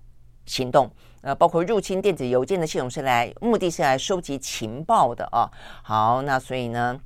[0.48, 0.90] 行动，
[1.22, 5.48] 呃，包括入侵电子邮件的系统是来目的是来收集情报的啊。
[5.84, 7.00] 好，那所以呢。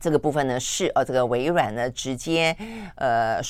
[0.00, 2.56] 这个部分呢是呃，这个微软呢直接
[2.96, 3.40] 呃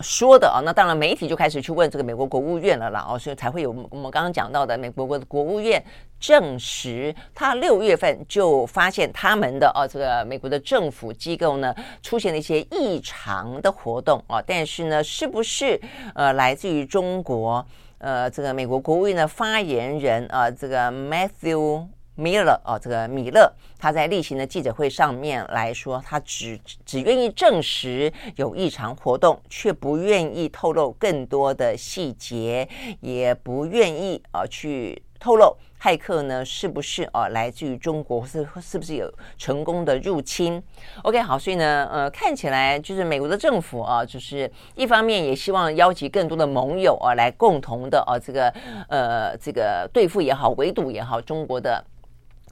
[0.00, 5.84] 说的啊，那当然媒体就开始去问这个美国国务院了啦，哦，所以才会有我们刚刚讲到的美国的国务院
[6.20, 15.80] 证实，他六月份就发现他们的哦这个美国的政府机构呢出现了一些异常的活动啊，但是呢是不是
[16.14, 17.66] 呃来自于中国？
[17.98, 21.88] 呃，这个美国国务院的发言人啊，这个 Matthew。
[22.18, 32.68] 米勒哦，这个米勒他在例行的记者会上面来说，他只只愿意证实有异常活动，却不愿意透露更多的细节，
[33.00, 40.60] 也不愿意啊去透露骇客呢是不是啊来自于中国，是是不是有成功的入侵
[41.04, 48.52] ？OK，好，所以呢，呃，看起来就是美国的政府啊，就是一方面也希望邀集更多的盟友啊来共同的啊这个
[48.88, 51.84] 呃这个对付也好，围堵也好，中国的。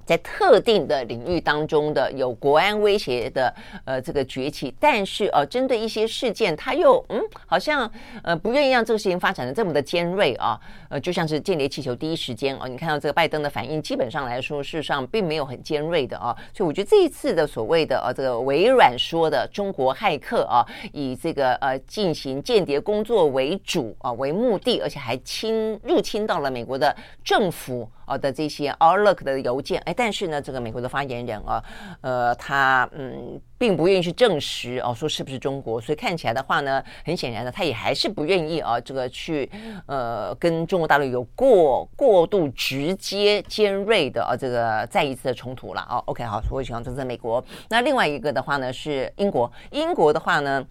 [0.06, 3.52] 在特定的领域当中的有国安威胁的
[3.84, 7.90] 呃这个崛起，但是呃针对一些事件，他又嗯好像
[8.22, 27.88] 呃不愿意让这个事情发展的这么的尖锐啊，呃就像是间谍气球第一时间哦，你看到这个拜登的反应，基本上来说事实上并没有很尖锐的啊，所以我觉得这一次的所谓的呃这个微软说的中国骇客啊，以这个呃进行间谍工作为主啊为目的，而且还侵入侵到了美国的政府。
[28.06, 31.62] 哦的这些 Outlook 的邮件，哎，但是呢，这个美国的发言人啊，
[32.00, 39.50] 呃，他嗯，并不愿意去证实哦，说是不是中国，所以看起来的话呢，很显然的，他也还是不愿意啊，这个去
[39.86, 46.02] 呃跟中国大陆有过过度直接尖锐的啊，这个再一次的冲突了哦。
[46.06, 47.44] OK，好，所以讲这是美国。
[47.68, 50.64] 那另外一个的话呢是英国，英国的话呢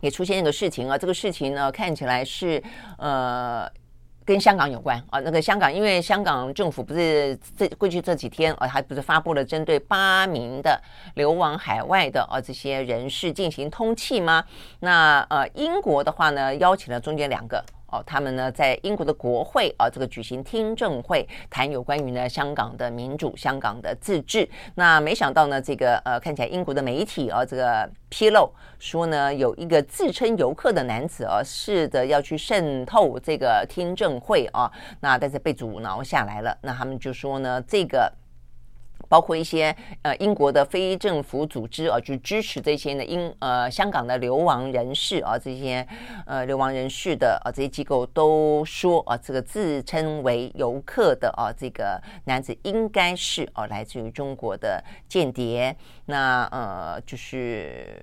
[0.00, 2.62] 也出现一个事情啊，这个事情呢看起来是
[2.98, 3.70] 呃。
[4.24, 10.80] 跟香港有关啊，那个香港，因为香港政府不是这过去这几天啊，还不是发布了针对八名的
[11.14, 14.42] 流亡海外的啊这些人士进行通气吗？
[14.80, 17.62] 那呃，英国的话呢，邀请了中间两个。
[17.94, 24.48] 哦，他们呢在英国的国会啊，这个举行听证会，谈有关于呢香港的民主、香港的自治。
[24.74, 36.58] 那没想到呢，这个呃看起来英国的媒体啊，这个披露说呢，有一个自称游客的男子啊，试着要去渗透这个听证会啊，那但是被阻挠下来了。
[36.62, 38.12] 那他们就说呢，这个。
[39.14, 39.72] 包括一些
[40.02, 45.86] 呃英国的非政府组织啊，就支持这些呢英呃香港的流亡人士啊，这些
[46.26, 58.02] 呃流亡人士的啊这些机构都说啊，这个自称为游客的啊这个男子应该是啊来自于中国的间谍，那呃就是。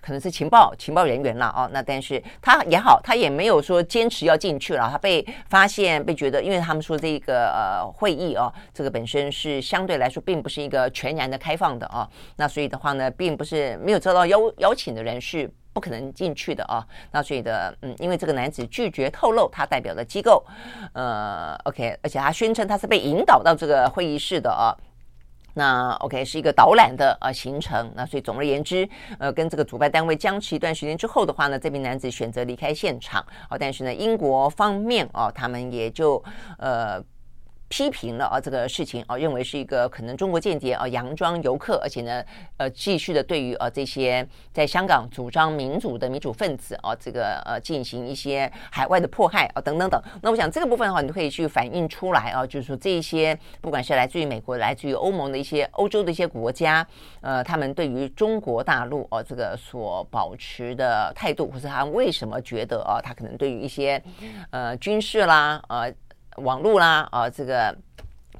[0.00, 4.88] 可能是情报情报人员了哦，那但是他也好，他也没有说坚持要进去了。
[4.90, 16.84] 他被发现被觉得，因为他们说这个呃会议哦，这个本身是相对来说并不是一个全然的开放的哦，那所以的话呢，并不是没有遭到邀邀请的人是不可能进去的啊。
[17.12, 20.44] 那所以的嗯，因为这个男子拒绝透露他代表的机构，
[20.92, 24.74] 呃，OK，而且他宣称他是被引导到这个会议室的啊。
[25.54, 36.22] 那 OK 是一个导览的呃行程，那所以总而言之，呃，跟这个主办单位僵持一段时间之后的话呢，这名男子选择离开现场，哦，但是呢，英国方面哦，他们也就
[36.58, 37.02] 呃。
[37.68, 42.24] 批评了啊这个事情啊，认为是一个可能中国间谍啊，佯装游客，而且呢，
[42.56, 50.02] 呃，继续的对于啊这些在香港主张民主的民主分子啊，这个呃进行一些海外的迫害啊，等等等。
[50.22, 56.86] 那我想这个部分的话，你可以去反映出来啊，就是说这一些不管是来自于美国、来自于欧盟的一些欧洲的一些国家，
[57.20, 64.02] 呃，他们对于中国大陆啊这个所保持的态度，或是他为什么觉得啊，他可能对于一些
[64.50, 65.92] 呃军事啦，呃。
[66.42, 67.76] 网络啦，啊，这个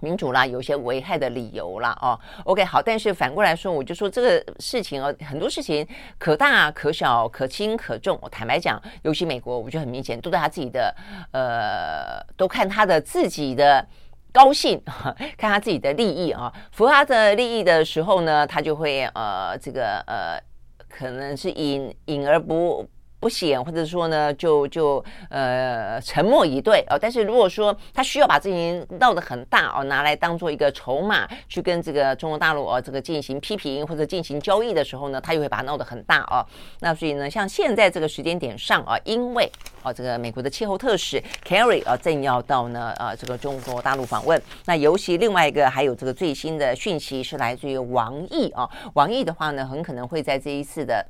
[0.00, 5.86] 民主啦，有些危害的理由啦，哦，OK，好，但是反过来说，我就说这个事情啊，很多事情
[6.18, 8.18] 可大可小，可轻可重。
[8.22, 10.94] 我坦白讲，尤其美国，我觉得很明显，都在他自己的，
[11.32, 13.84] 呃，都看他的自己的
[14.32, 14.80] 高兴，
[15.36, 20.40] 看他自己的利益啊，符合他的利益的时候呢，他就会呃，这个呃，
[20.88, 22.88] 可能是隐隐而不。
[23.20, 26.98] 不显，或者说呢，就就呃沉默以对哦。
[27.00, 36.44] 但是如果说他需要把事情闹得很大哦，拿来当做一个筹码去跟这个中国大陆哦这个进行批评或者进行交易的时候呢，他又会把它闹得很大哦。
[36.80, 39.50] 那所以呢，像现在这个时间点上啊，因为
[39.82, 51.04] 哦这个美国的气候特使 Kerry 啊正要到呢呃这个中国大陆访问，那尤其另外一个还有这个最新的讯息是来自于王毅啊，王毅的话呢，很可能会在这一次的。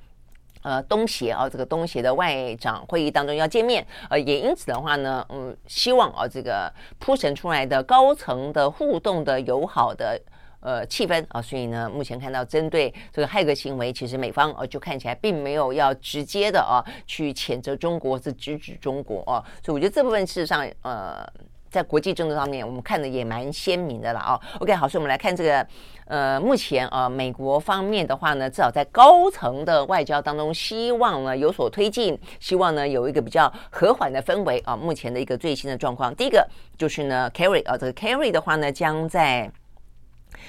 [0.63, 10.21] 呃，东协啊，这个东协的外长会议当中要见面，呃，也因此的话呢，嗯，希望啊，这个铺陈出来的高层的互动的友好的
[10.61, 21.25] 呃气氛啊，所以呢，目前看到针对这个骇客行为，其实美方呃就看起来并没有要直接的啊去谴责中国，是直指中国啊，所以我觉得这部分事实上呃。
[21.71, 24.41] 在国际政治上面，我们看的也蛮鲜明的了啊。
[24.61, 25.67] OK，好，所以我们来看这个，
[26.07, 34.77] 呃，目前呃，美国方面的话呢，至少在高层的外交当中，希望呢有所推进，希望呢有一个比较和缓的氛围啊。
[34.77, 36.47] 目前的一个最新的状况，第一个
[36.77, 39.51] 就是呢，carry 啊，这个 carry 的话呢，将在。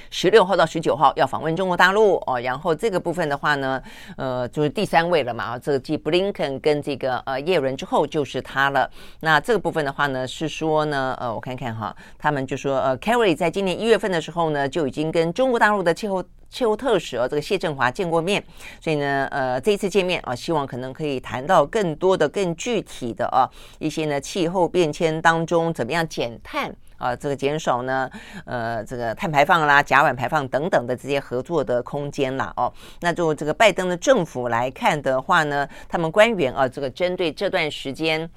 [0.09, 3.81] 十六号到十九号要访问中国大陆哦，然后这个部分的话呢，
[4.17, 8.89] 呃，就是第三位了嘛，这个继布林肯跟这个呃叶伦之后就是他了。
[9.19, 18.43] 那这个部分的话呢，是说呢，呃，我看看哈，他们就说呃，Kerry 在今年一月份的时候呢，就已经跟中国大陆的气候气候特使哦，这个谢振华见过面，
[18.81, 26.75] 所以呢，呃，这一次见面啊，希望可能可以谈到更多的、更具体的啊一些呢气候变迁当中怎么样减碳。
[26.99, 28.07] 啊，这个减少呢，
[28.45, 38.29] 呃，这个碳排放啦、甲烷排放等等的这些合作的空间啦，哦，那就这个拜登的政府来看的话呢，他们官员啊，这个针对这段时间，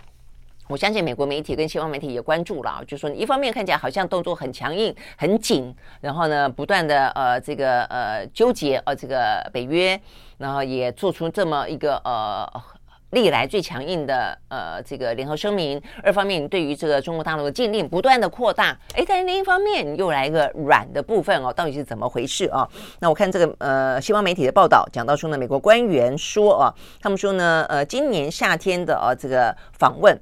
[0.69, 10.01] 我相信美国媒体跟西方媒体也关注了，就说你一方面看起来好像动作很强硬、很紧，然后呢，不断的呃这个呃纠结呃这个北约，
[10.39, 12.49] 然后也做出这么一个呃。
[13.13, 22.67] 历来最强硬的呃这个联合声明，二方面对于这个中国大陆的禁令不断的扩大，诶，但是另一方面又来一个软的部分哦，到底是怎么回事啊？
[23.01, 30.19] 那我看这个呃西方媒体的报道讲到说呢，美国官员说啊，他们说呢，呃，今年夏天的啊这个访问，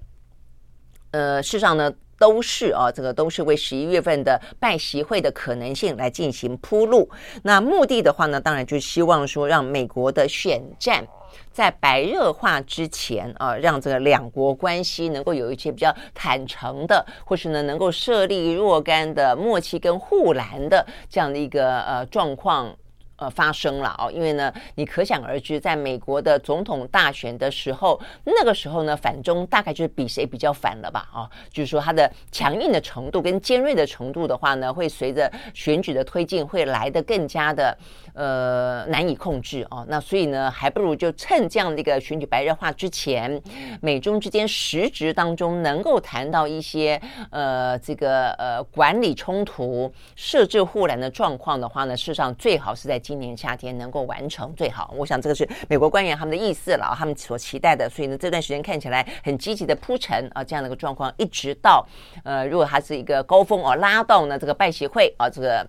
[1.12, 7.09] 呃，事实上呢都是啊这个都是为十一月份的拜习会的可能性来进行铺路。
[7.45, 11.07] 那目的的话呢，当然就希望说让美国的选战。
[11.52, 22.74] 在白热化之前啊，让这个两国关系能够有一些比较坦诚的，或是呢能够设立若干的默契跟护栏的这样的一个呃状况。
[23.20, 31.06] 呃，发生了哦，因为呢，你可想而知，在美国的总统大选的时候，那个时候呢，反中大概就是比谁比较反了吧？
[31.12, 37.76] 哦，就是说它的强硬的程度跟尖锐的程度的话呢，会随着选举的推进会来得更加的
[38.14, 39.84] 呃难以控制哦。
[39.86, 43.38] 那所以呢，还不如就趁这样的一个选举白热化之前，
[43.82, 46.98] 美中之间实质当中能够谈到一些
[47.30, 52.98] 呃这个呃管理冲突、设置护栏的状况的话呢，事实上最好是在。
[53.11, 57.90] 今年夏天能够完成最好，我想这个是美国官员他们的意思了，他们所期待的。
[57.90, 61.84] 所以呢，这段时间看起来很积极的铺陈啊，这样的一个状况，一直到
[62.22, 65.66] 呃，如果它是一个高峰哦，拉到呢这个拜协会啊，这个。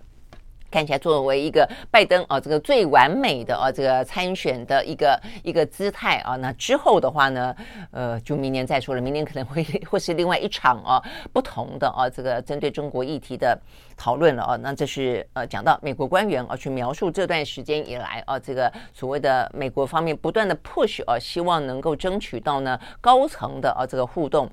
[0.72, 7.54] 看起来作为一个拜登啊，这个最完美的啊，这个参选的一个一个姿态啊，那之后的话呢，
[7.90, 13.56] 呃，就明年再说了，明年可能会会是另外一场啊不同的啊这个针对中国议题的
[13.96, 14.56] 讨论了啊。
[14.56, 24.50] 那这是呃讲到美国官员啊去描述这段时间以来啊这个所谓的美国方面不断的 push 啊，希望能够争取到呢高层的啊这个互动。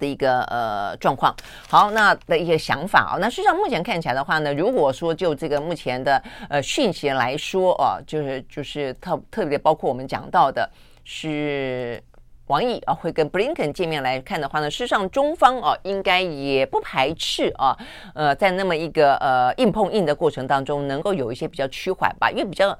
[0.00, 1.32] 的一个呃状况，
[1.68, 10.68] 好，那的一些想法啊，那实际上目前看起来的话呢，如果说就这个目前的呃讯息来说啊，就是就是特特别包括我们讲到的
[11.04, 12.02] 是
[12.46, 17.76] 王毅啊会跟布林肯见面来看的话呢，事实上中方啊应该也不排斥啊，
[18.14, 22.76] 呃在那么一个呃硬碰硬的过程当中，能够有一些比较趋缓吧，因为比较。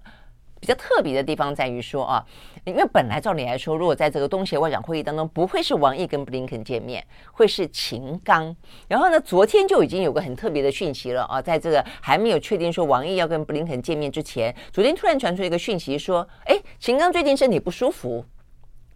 [0.61, 2.25] 比较特别的地方在于说啊，
[2.65, 8.55] 因为本来照理来说，如果在这个东协外长会议当中，不会是王毅跟布林肯见面，会是秦刚。
[8.87, 18.23] 然后呢，昨天就已经有个很特别的讯息了啊，在这个还没有确定说王毅要跟布林肯见面之前，昨天突然传出一个讯息说，哎，秦刚最近身体不舒服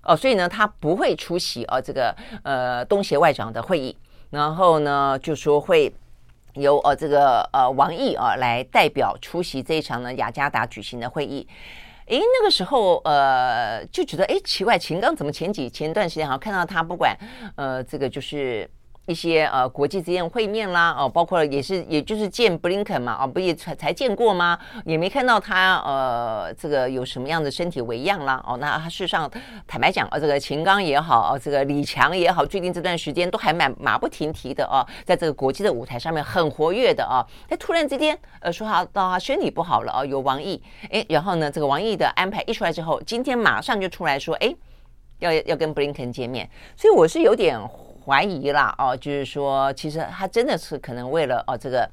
[0.02, 3.96] 哦，所以呢，他不会出席啊这个呃东协外长的会议。
[4.30, 5.92] 然后呢，就说会。
[6.54, 11.46] 由呃这个呃王毅啊来代表出席这一场呢雅加达举行的会议，
[12.06, 17.16] 诶，那个时候呃就觉得诶奇怪，秦刚怎么前几前段时间好像看到他不管
[17.56, 18.68] 呃这个就是
[19.06, 24.58] 一些呃国际之间会面啦，哦，包括也是也就是见布林肯嘛，哦，不也才才见过吗？
[24.86, 29.30] 也没看到他呃这个有什么样的身体微恙啦，哦，那他事实上
[29.66, 44.54] 坦白讲，哦，这个秦刚也好，哦，这个李强也好，最近这段时间都还蛮马不停蹄的哦，在这个国际的舞台上面很活跃的哦，哎，突然之间呃说他到他身体不好了哦，有王毅，哎，然后呢这个王毅的安排一出来之后，今天马上就出来说，哎，
[45.18, 47.60] 要要跟布林肯见面，所以我是有点。
[48.04, 51.88] 怀疑啦，哦，就是说，其实他真的是可能为了哦，这个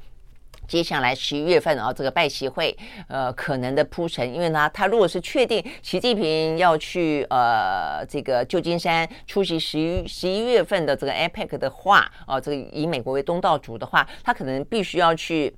[0.67, 15.55] 接下来十一月份啊，这个拜习会，呃，可能的铺陈，因为呢，他如果是确定习近平要去呃这个旧金山出席十一十一月份的这个 APEC 的话，哦，这个以美国为东道主的话，他可能必须要去。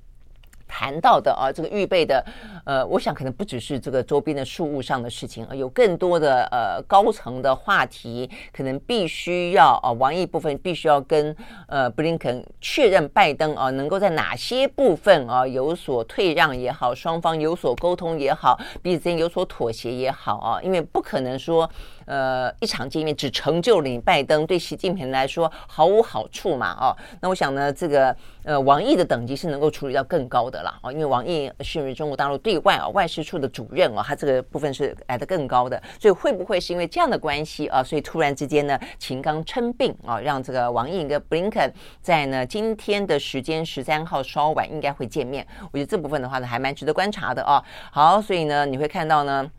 [0.66, 2.24] 谈到的啊，这个预备的，
[2.64, 11.34] 呃，我想可能不只是这个周边的事务上的事情，有更多的呃高层的话题，可能必须要啊，王毅部分必须要跟
[11.68, 21.70] 呃布林肯确认拜登啊，能够在哪些部分啊有所退让也好，双方有所沟通也好，彼此间有所妥协也好啊，因为不可能说。
[22.06, 26.76] 呃，一场见面只成就了你拜登，对习近平来说毫无好处嘛？
[26.80, 37.82] 哦，那我想呢，这个呃，王毅的等级是能够处理到更高的了哦，因为王毅是中国大陆对外啊外事处的主任哦，他这个部分是来得更高的，所以会不会是因为这样的关系啊？
[37.82, 47.62] 所以突然之间呢，秦刚称病啊，让这个王毅跟布林肯在呢今天的时间十三号稍晚应该会见面，我觉得这部分的话呢还蛮值得观察的哦。
[47.90, 49.50] 好，所以呢你会看到呢。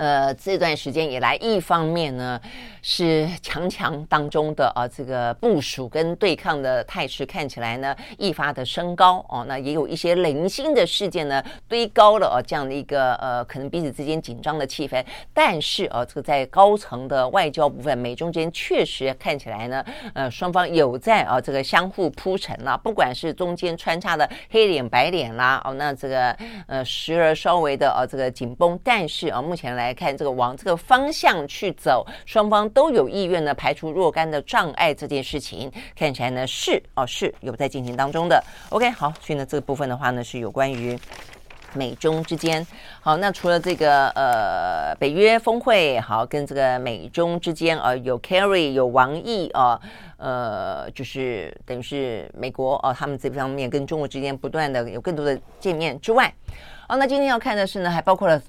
[0.00, 2.40] 呃，这段时间以来，一方面呢
[2.80, 15.04] 是强强当中的啊，这个部署跟对抗的态势看起来呢愈发的升高哦，那也有一些零星的事件呢堆高了哦，这样的一个呃，可能彼此之间紧张的气氛。
[15.34, 19.84] 但是啊，这个在高层的外交部分，美中间确实看起来呢，
[20.14, 26.34] 呃，双方有在啊这个相互铺陈了，不管是中间穿插的黑脸白脸啦，哦，那这个
[26.66, 29.89] 呃时而稍微的啊这个紧绷，但是啊目前来。
[29.90, 34.94] 来看这个往这个方向去走，双方都有意愿呢，排除若干的障碍。
[34.94, 38.40] 这件事情看起来呢是哦是有在进行当中的。
[38.68, 40.96] OK，好，所以呢这个部分的话呢是有关于
[41.74, 42.64] 美中之间。
[43.00, 49.80] 好，那除了这个呃北约峰会，好跟这个美中之间呃有 Kerry 有王毅啊
[50.18, 56.32] 呃，呃就是等于是美国哦、他们这方面跟中国之间不断的有更多的见面之外，
[56.86, 58.40] 好，那今天要看的是呢还包括了。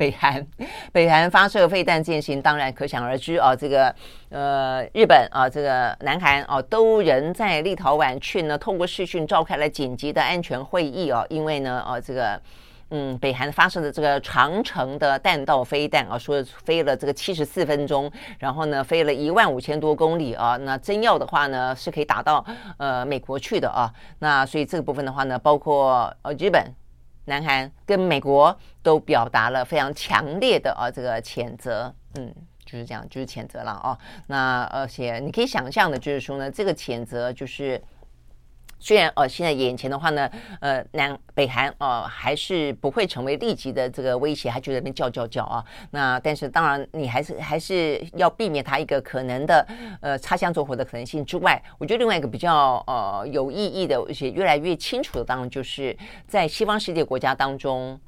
[0.00, 0.46] 北韩，
[0.92, 3.54] 北韩发射飞弹进行，当然可想而知啊。
[3.54, 3.94] 这个
[4.30, 11.22] 呃，日本啊，这个南韩啊，都人在立陶宛去呢，通过视讯召开了紧急的安全会议啊。
[11.28, 12.40] 因为呢，啊，这个
[12.88, 20.56] 嗯，北韩发射的这个长城的弹道飞弹啊，说飞了这个七十四分钟，然后呢，飞了一万五千多公里啊。
[20.62, 22.42] 那真要的话呢，是可以打到
[22.78, 23.92] 呃美国去的啊。
[24.20, 26.64] 那所以这个部分的话呢，包括呃日本。
[27.30, 32.34] 南韩跟美国都表达了非常强烈的啊这个谴责，嗯，
[32.66, 33.96] 就是这样，就是谴责了哦。
[34.26, 37.82] 那而且你可以想象的，就是说呢，这个谴责就是。
[38.80, 40.28] 虽然呃，现在眼前的话呢，
[40.60, 45.62] 呃，南北韩哦、还是不会成为立即的这个威胁，还就在那边叫叫叫啊。
[45.90, 49.66] 那但是当然，你还是还是要避免它一个可能的
[50.00, 58.00] 呃擦枪走火的可能性之外，我觉得另外一个比较呃有意义的，而且越来越清楚的，当然就是在西方世界国家当中，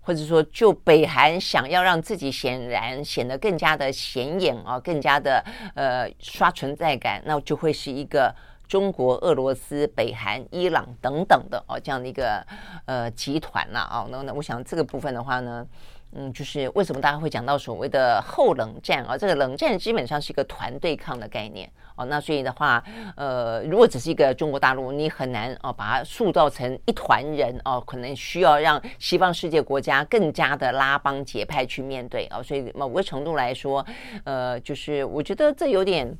[0.00, 5.44] 或者说就北韩想要让自己显然显得更加的显眼啊，更加的
[5.76, 8.34] 呃刷存在感，那就会是一个。
[8.68, 12.44] 中国、俄罗斯、北韩、伊朗等等的哦，这样的一个
[12.84, 15.66] 呃集团呐啊，那那我想这个部分的话呢，
[16.12, 19.16] 嗯，就是为什么大家会讲到所谓的后冷战啊？
[19.16, 22.04] 这个冷战基本上是一个团对抗的概念哦。
[22.04, 22.84] 那所以的话，
[23.16, 32.42] 呃，如果只是一个中国大陆，你很难哦把它塑造成一团人哦，可能需要让西方世界国家更加的拉帮结派去面对哦。
[32.42, 33.84] 所以某个程度来说，
[34.24, 36.14] 呃，就是我觉得这有点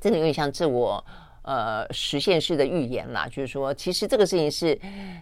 [0.00, 1.04] 真的有点像自我。
[1.46, 4.78] 呃，实现式的预言啦，就是说，其实这个事情是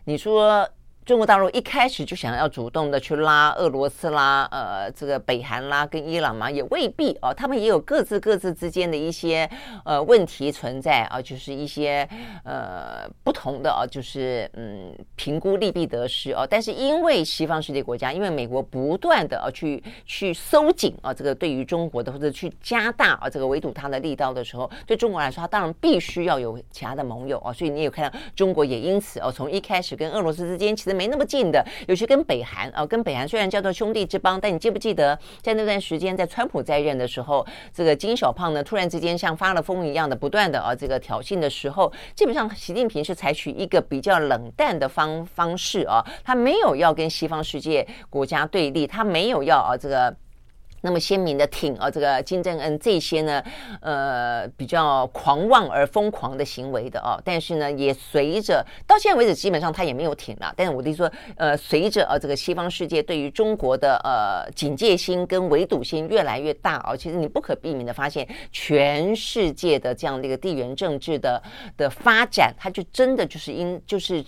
[0.07, 0.68] 你说。
[1.05, 9.46] 中国大陆一开始就想要主动的去拉俄罗斯啦，呃，这个北韩啦跟伊朗嘛，也未必哦，他们也有各自各自之间的一些
[9.84, 12.09] 呃问题存在啊，就是一些
[12.42, 16.46] 呃不同的啊，就是嗯评估利弊得失哦。
[16.48, 30.93] 但是因为西方世界国家，因为美国不断的啊去去收紧啊这个对于中国的或者去加大啊这个围堵它的力道的时候，对中国来说，它当然必须要有其他的盟友啊，所以你有看到中国也因此哦从一开始跟俄罗斯之间其实。
[30.95, 50.14] 没那么近的，尤其跟北韩啊，跟北韩虽然叫做兄弟之邦，但你记不记得在那段时间，在川普在任的时候，这个金小胖呢，突然之间像发了疯一样的不断的啊这个挑衅的时候，基本上习近平是采取一个比较冷淡的方方式啊，他没有要跟西方世界国家对立，他没有要啊这个。
[50.85, 53.43] 那么鲜明的挺啊，这个金正恩这些呢，
[53.80, 60.53] 呃，比较狂妄而疯狂的行为的哦，但是呢，也随着到现在为止，基本上他也没有挺了。
[60.55, 71.43] 但是我的意思说，呃，随着呃这个西方世界对于中国的呃警戒心跟围堵心越来越大哦，其实你不可避免的发现，全世界的这样的一个地缘政治的
[71.78, 74.22] 的发展，它就真的就是因就是。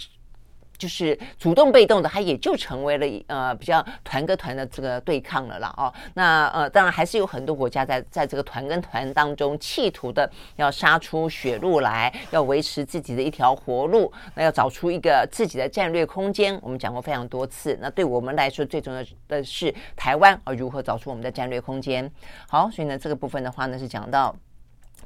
[0.79, 5.93] 就是主动被动的，它也就成为了呃比较团跟团的这个对抗了啦哦。
[6.15, 16.59] 那呃当然还是有很多国家在在这个团跟团当中，企图的要杀出血路来，要维持自己的一条活路，那要找出一个自己的战略空间。
[16.63, 22.11] 我们讲过非常多次，那对我们来说最重要的是台湾啊如何找出我们的战略空间。
[22.49, 24.35] 好，所以呢这个部分的话呢是讲到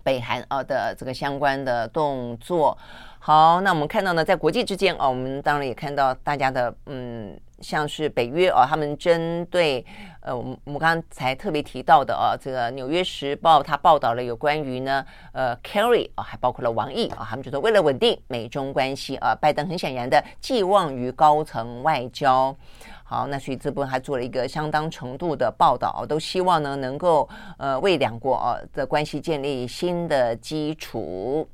[0.03, 2.76] 北韩啊的这个相关的动作。
[3.18, 9.84] 好，那我们看到呢，在国际之间啊，我们当然也看到大家的嗯，像是北约啊，他们针对
[10.22, 22.57] 呃，我们我们刚才特别提到的啊，这个《纽约时报》它报道了有关于呢，呃，Kerry 啊，还包括了王毅啊，他们觉得为了稳定美中关系啊，拜登很显然的寄望于高层外交。
[23.11, 31.44] 好，那所以这部分还做了一个相当程度的报道，都希望呢能够呃为两国啊的关系建立新的基础。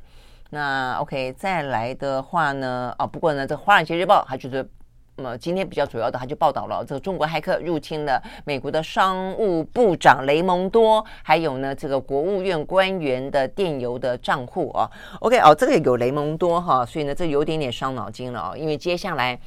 [0.51, 4.69] 那 OK，再来的话呢，啊，不过呢，这《华尔街日报》它就是，
[5.17, 14.91] 呃，今天比较主要的，它就报道了这个中国骇客入侵了美国的商务部长雷蒙多，还有呢这个国务院官员的电邮的账户啊。
[15.21, 19.41] OK，哦，这个有雷蒙多哈，所以呢，这有点点伤脑筋了啊，因为接下来。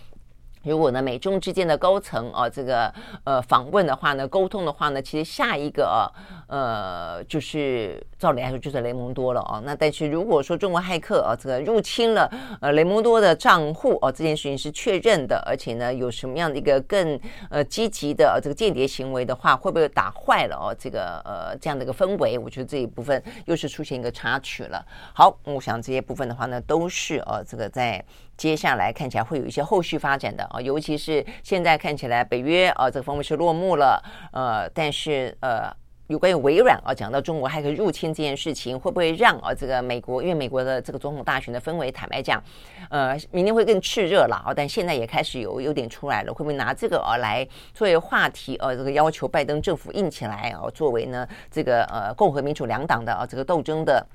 [0.70, 2.94] 如果呢，美中之间的高层啊，这个
[3.24, 6.06] 呃访问的话呢，沟通的话呢，其实下一个啊，
[6.48, 9.60] 呃，就是照理来说就是雷蒙多了啊。
[9.66, 22.38] 那但是如果说中国骇客啊，这个入侵了呃雷蒙多的账户啊，这件事情是确认的，而且呢，有什么样的一个更呃积极的这个间谍行为的话，会不会打坏了哦这个呃这样的一个氛围？
[22.38, 24.86] 我觉得这一部分又是出现一个插曲了。
[25.14, 28.06] 好，我想这些部分的话呢，都是呃这个在。
[28.40, 35.70] 接下来看起来会有一些后续发展的啊，尤其是现在看起来北约啊这个峰会是落幕了，呃，但是呃
[36.08, 42.42] 有关于微软啊讲到中国骇客入侵这件事情，会不会让啊这个美国，因为美国的这个总统大选的氛围，坦白讲，
[42.90, 54.08] 呃，明天会更炽热了啊，但现在也开始有有点出来了，会不会拿这个啊来作为话题啊，这个要求拜登政府硬起来啊，作为呢这个呃共和民主两党的啊这个斗争的。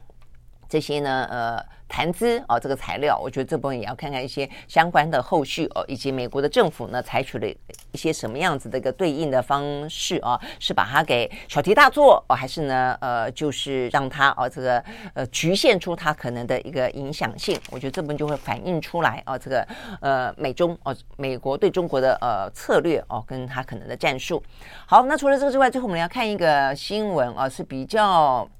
[0.75, 7.47] 这些呢，呃，谈资啊，这个材料，我觉得这部分也要看看一些相关的后续哦，以及美国的政府呢，采取了
[7.93, 14.83] 一些什么样子的一个对应的方式啊，是把它给小题大做哦，还是呢，呃，就是让它哦，这个
[15.14, 17.57] 呃，局限出它可能的一个影响性？
[17.70, 19.64] 我觉得这部分就会反映出来啊，这个
[20.01, 24.43] 呃，美中哦，美国对中国的呃策略哦，跟它可能的战术。
[24.87, 28.51] 好，那除了这个之外，最后我们要看一个新闻啊，是比较。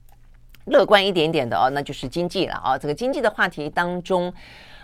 [0.67, 2.79] 乐观一点点的哦，那就是经济了啊。
[2.79, 4.33] 这个经济的话题当中，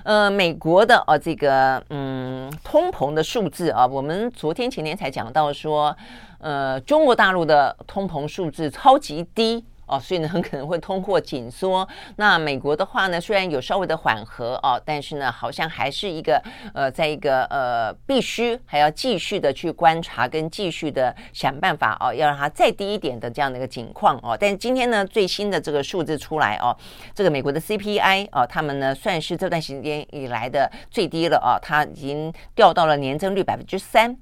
[0.03, 5.97] 呃，美国的哦，这个嗯，通膨的数字啊，我们昨天前天才讲到说，
[6.39, 9.64] 呃，中国大陆的通膨数字超级低。
[9.91, 11.86] 哦，所以呢，很可能会通货紧缩。
[12.16, 16.41] 那美国的话呢，虽然有稍微的缓和哦，但是呢，好像还是一个
[16.72, 24.36] 呃，在一个呃，必须还要继续的去观察跟继续的想办法哦，要让它再低一点的这样的一个情况哦。
[24.38, 26.76] 但是今天呢，最新的这个数字出来哦，
[27.14, 34.16] 这个美国的 CPI 哦，他们呢算是这段时间以来的最低了哦，它已经掉到了年增率百分之三。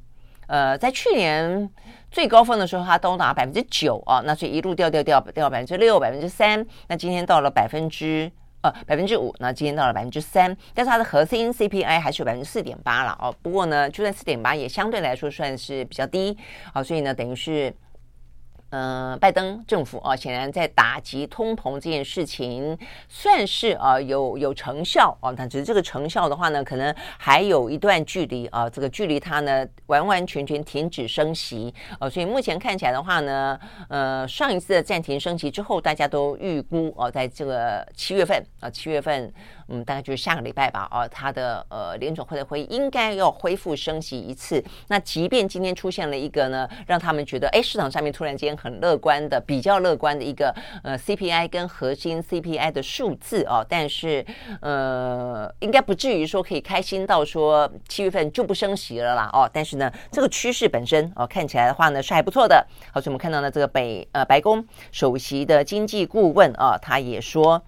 [0.46, 1.70] 呃，在去年。
[2.10, 8.30] 最高峰的时候，它都达百分之九啊，那所以一路掉掉掉掉百分之六、百分之三，那今天到了百分之
[8.62, 13.34] 呃百分之五，那今天到了百分之三，但是它的核心 CPI 还是有百分之四点八了哦。
[13.42, 16.36] 不过呢，就算四点八也相对来说算是比较低
[16.72, 17.74] 啊，所以呢，等于是。
[18.70, 22.76] 呃，拜登政府啊，显然在打击通膨这件事情
[23.08, 33.58] 算是啊有有成效啊，但只是这个成效的话呢，可能还有一段距离啊，这个距离它呢完完全全停止升息啊，所以目前看起来的话呢，
[33.88, 39.32] 呃，上一次的暂停升息之后，大家都预估啊，在这个七月份啊，七月份。
[39.68, 44.62] 嗯，大概就是下个礼拜吧，哦，它的呃联准会的会议应该要恢复升息一次。
[44.88, 54.24] 那即便今天出现了一个呢，让他们觉得哎，市场上面突然间很乐观的、比较乐观的一个呃 CPI 跟核心 CPI 的数字哦，但是
[54.60, 59.48] 呃，应该不至于说可以开心到说七月份就不升息了啦哦。
[59.52, 62.66] 但是呢，这个趋势本身哦，看起来的话呢是还不错的。
[62.92, 67.62] 好，所以我们看到呢，这个北呃白宫首席的经济顾问啊、哦，他也说。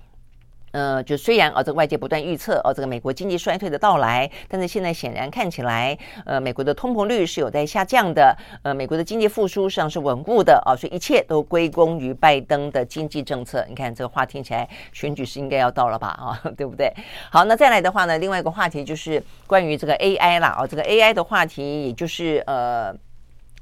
[0.72, 13.64] 呃，就虽然呃，这个外界不断预测哦，这个美国经济衰退的到来，但是现在显然看起来，呃，美国的通膨率是有在下降的，呃，美国的经济复苏实际上是稳固的啊，所以一切都归功于拜登的经济政策。
[13.68, 16.08] 你看这个话听起来，选举是应该要到了吧？
[16.08, 16.92] 啊， 对不对？
[17.30, 22.94] 好，那再来的话呢，另外一个话题就是关于这个 AI 啦，啊，这个 AI 的话题，也就是呃。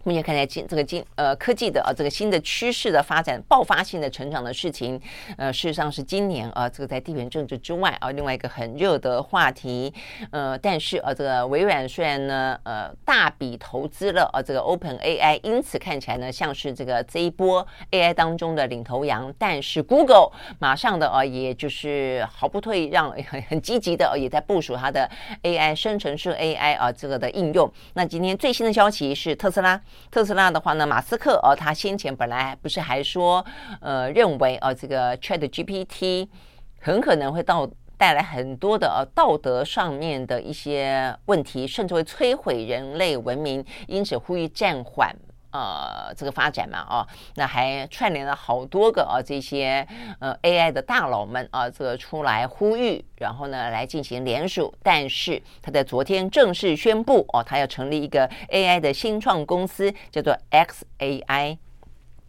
[0.09, 4.99] 目前看来，今这个今呃科技的啊这个新的趋势的发展，爆发性的成长的事情，
[5.37, 9.93] 呃，事实上是今年啊这个在地缘政治之外啊另外一个很热的话题，
[10.31, 25.07] 呃，但是啊这个微软虽然呢呃大笔投资了啊这个 Open AI，因此看起来呢像是这个这一波 AI 当中的领头羊，但是 Google 马上的啊也就是毫不退让， 很很积极的啊也在部署它的
[25.43, 27.71] AI 生成式 AI 啊这个的应用。
[27.93, 29.79] 那今天最新的消息是特斯拉。
[30.11, 33.45] 特斯拉的话呢，马斯克哦，他先前本来不是还说，
[33.81, 36.29] 呃，认为哦，这个 ChatGPT
[36.81, 45.15] 很可能会到带来很多的呃道德上面的一些问题，甚至会摧毁人类文明，因此呼吁暂缓。
[45.51, 49.87] 呃，这个发展嘛，哦，那还串联了好多个啊，这些
[50.19, 54.75] 呃 AI 的大佬们啊，这个出来呼吁，然后呢来进行联署。
[54.83, 61.57] 但是他在昨天正式宣布，哦，他要成立一个 AI 的新创公司，叫做 xAI。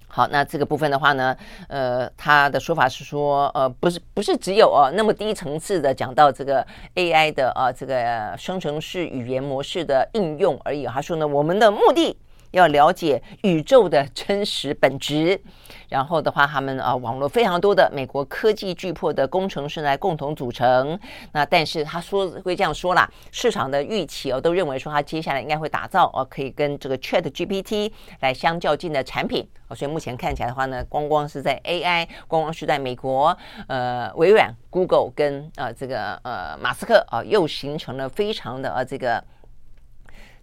[0.07, 1.35] 好，那这个部分的话呢，
[1.67, 6.65] 呃，他的说法是说，呃，不是不是只有哦那么低层次的讲到这个
[6.95, 10.85] AI 的啊这个生成式语言模式的应用而已。
[10.85, 12.17] 他说呢，我们的目的。
[12.51, 15.39] 要了解宇宙的真实本质，
[15.87, 20.99] 然后的话，他们啊，网络非常多的美国科技巨擘的工程师来共同组成。
[21.31, 27.91] 那但是他说会这样说啦，市场的预期哦，都认为说他接下来应该会打造哦，可以跟这个 Chat GPT
[28.21, 29.47] 来相较劲的产品。
[29.67, 33.37] 哦所以目前看起来的话呢，光光是在 AI，光光是在美国，
[33.67, 39.23] 呃，微软、Google 跟呃这个呃马斯克啊，又形成了非常的呃这个。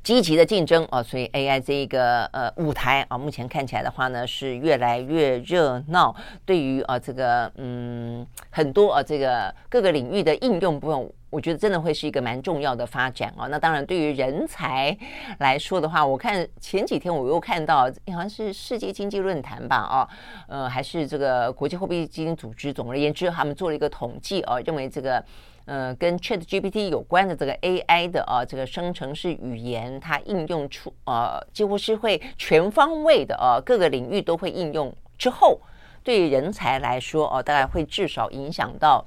[0.06, 6.14] 积极的竞争啊，所以 AI 这一个呃舞台啊，目前看起来的话呢是越来越热闹。
[6.44, 13.48] 对于啊这个嗯很多啊这个各个领域的应用部分，我觉得真的会是一个蛮重要的发展啊。
[13.48, 14.96] 那当然，对于人才
[15.40, 20.08] 来说的话，我看前几天我又看到好像是世界经济论坛吧啊，
[20.46, 25.20] 呃还是这个国际货币基金组织，总而言之，他们做了一个统计啊，认为这个。
[25.66, 34.94] 呃，跟 ChatGPT 有关的这个 AI 的啊，这个生成式语言，它应用出呃，几乎是会全方位的啊，各个领域都会应用。
[35.18, 35.60] 之后，
[36.02, 39.04] 对于人才来说哦，大概会至少影响到。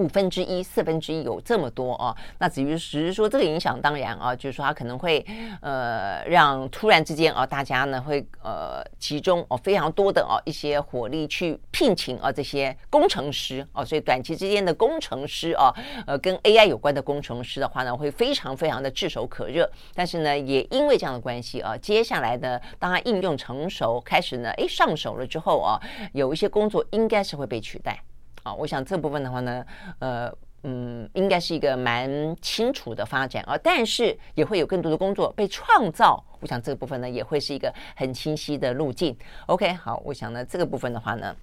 [0.00, 5.24] 五分之一、四分之一有这么多啊，那至于只是说这个影响，当然啊，就是说它可能会
[5.60, 15.70] 呃让突然之间啊，大家呢会呃集中哦非常多的啊一些火力去聘请啊这些工程师啊，所以短期之间的工程师啊，
[16.06, 19.70] 呃跟 AI 有关的工程师的话呢，会非常非常的炙手可热。
[19.94, 25.78] 但是呢，也因为这样的关系啊，接下来呢，当它应用成熟，开始呢，哎上手了之后啊，
[26.14, 28.02] 有一些工作应该是会被取代。
[28.42, 29.64] 啊，我想这部分的话呢，
[29.98, 30.32] 呃，
[30.62, 36.22] 嗯，应该是一个蛮清楚的发展啊，但是也会有更多的工作被创造。
[36.40, 39.16] 我想这个部分呢，也会是一个很清晰的路径。
[39.46, 41.36] OK，好，我想呢，这个部分的话呢，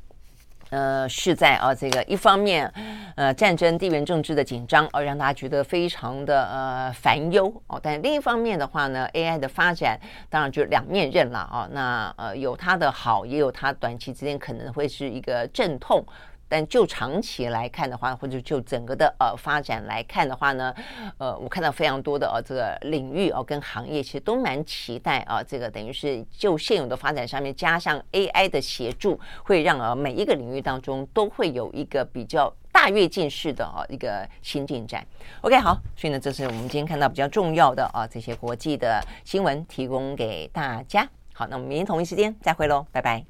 [0.72, 2.68] 呃，是在啊，这个一方面，
[3.16, 7.80] 呃，战争、地缘政治的紧张，而让大家觉得非常的呃烦忧哦。
[7.82, 11.70] 但另一方面的话呢，AI 的发展当然就两面刃了啊。
[11.72, 16.04] 那呃，有它的好，也有它短期之间可能会是一个阵痛。
[16.50, 20.74] 但就长期来看的话，或者就整个的呃发展来看的话呢，
[21.18, 35.06] 呃，我看到非常多的呃这个领域哦、跟行业其实都蛮期待啊、这个等于是就现有的发展上面加上 AI 的协助，会让呃每一个领域当中都会有一个比较大跃进式的啊、一个新进展。
[35.42, 41.08] OK，好，所以呢，这是我们今天看到比较重要的啊、这些国际的新闻，提供给大家。
[41.34, 43.28] 好，那我们明天同一时间再会喽，拜拜。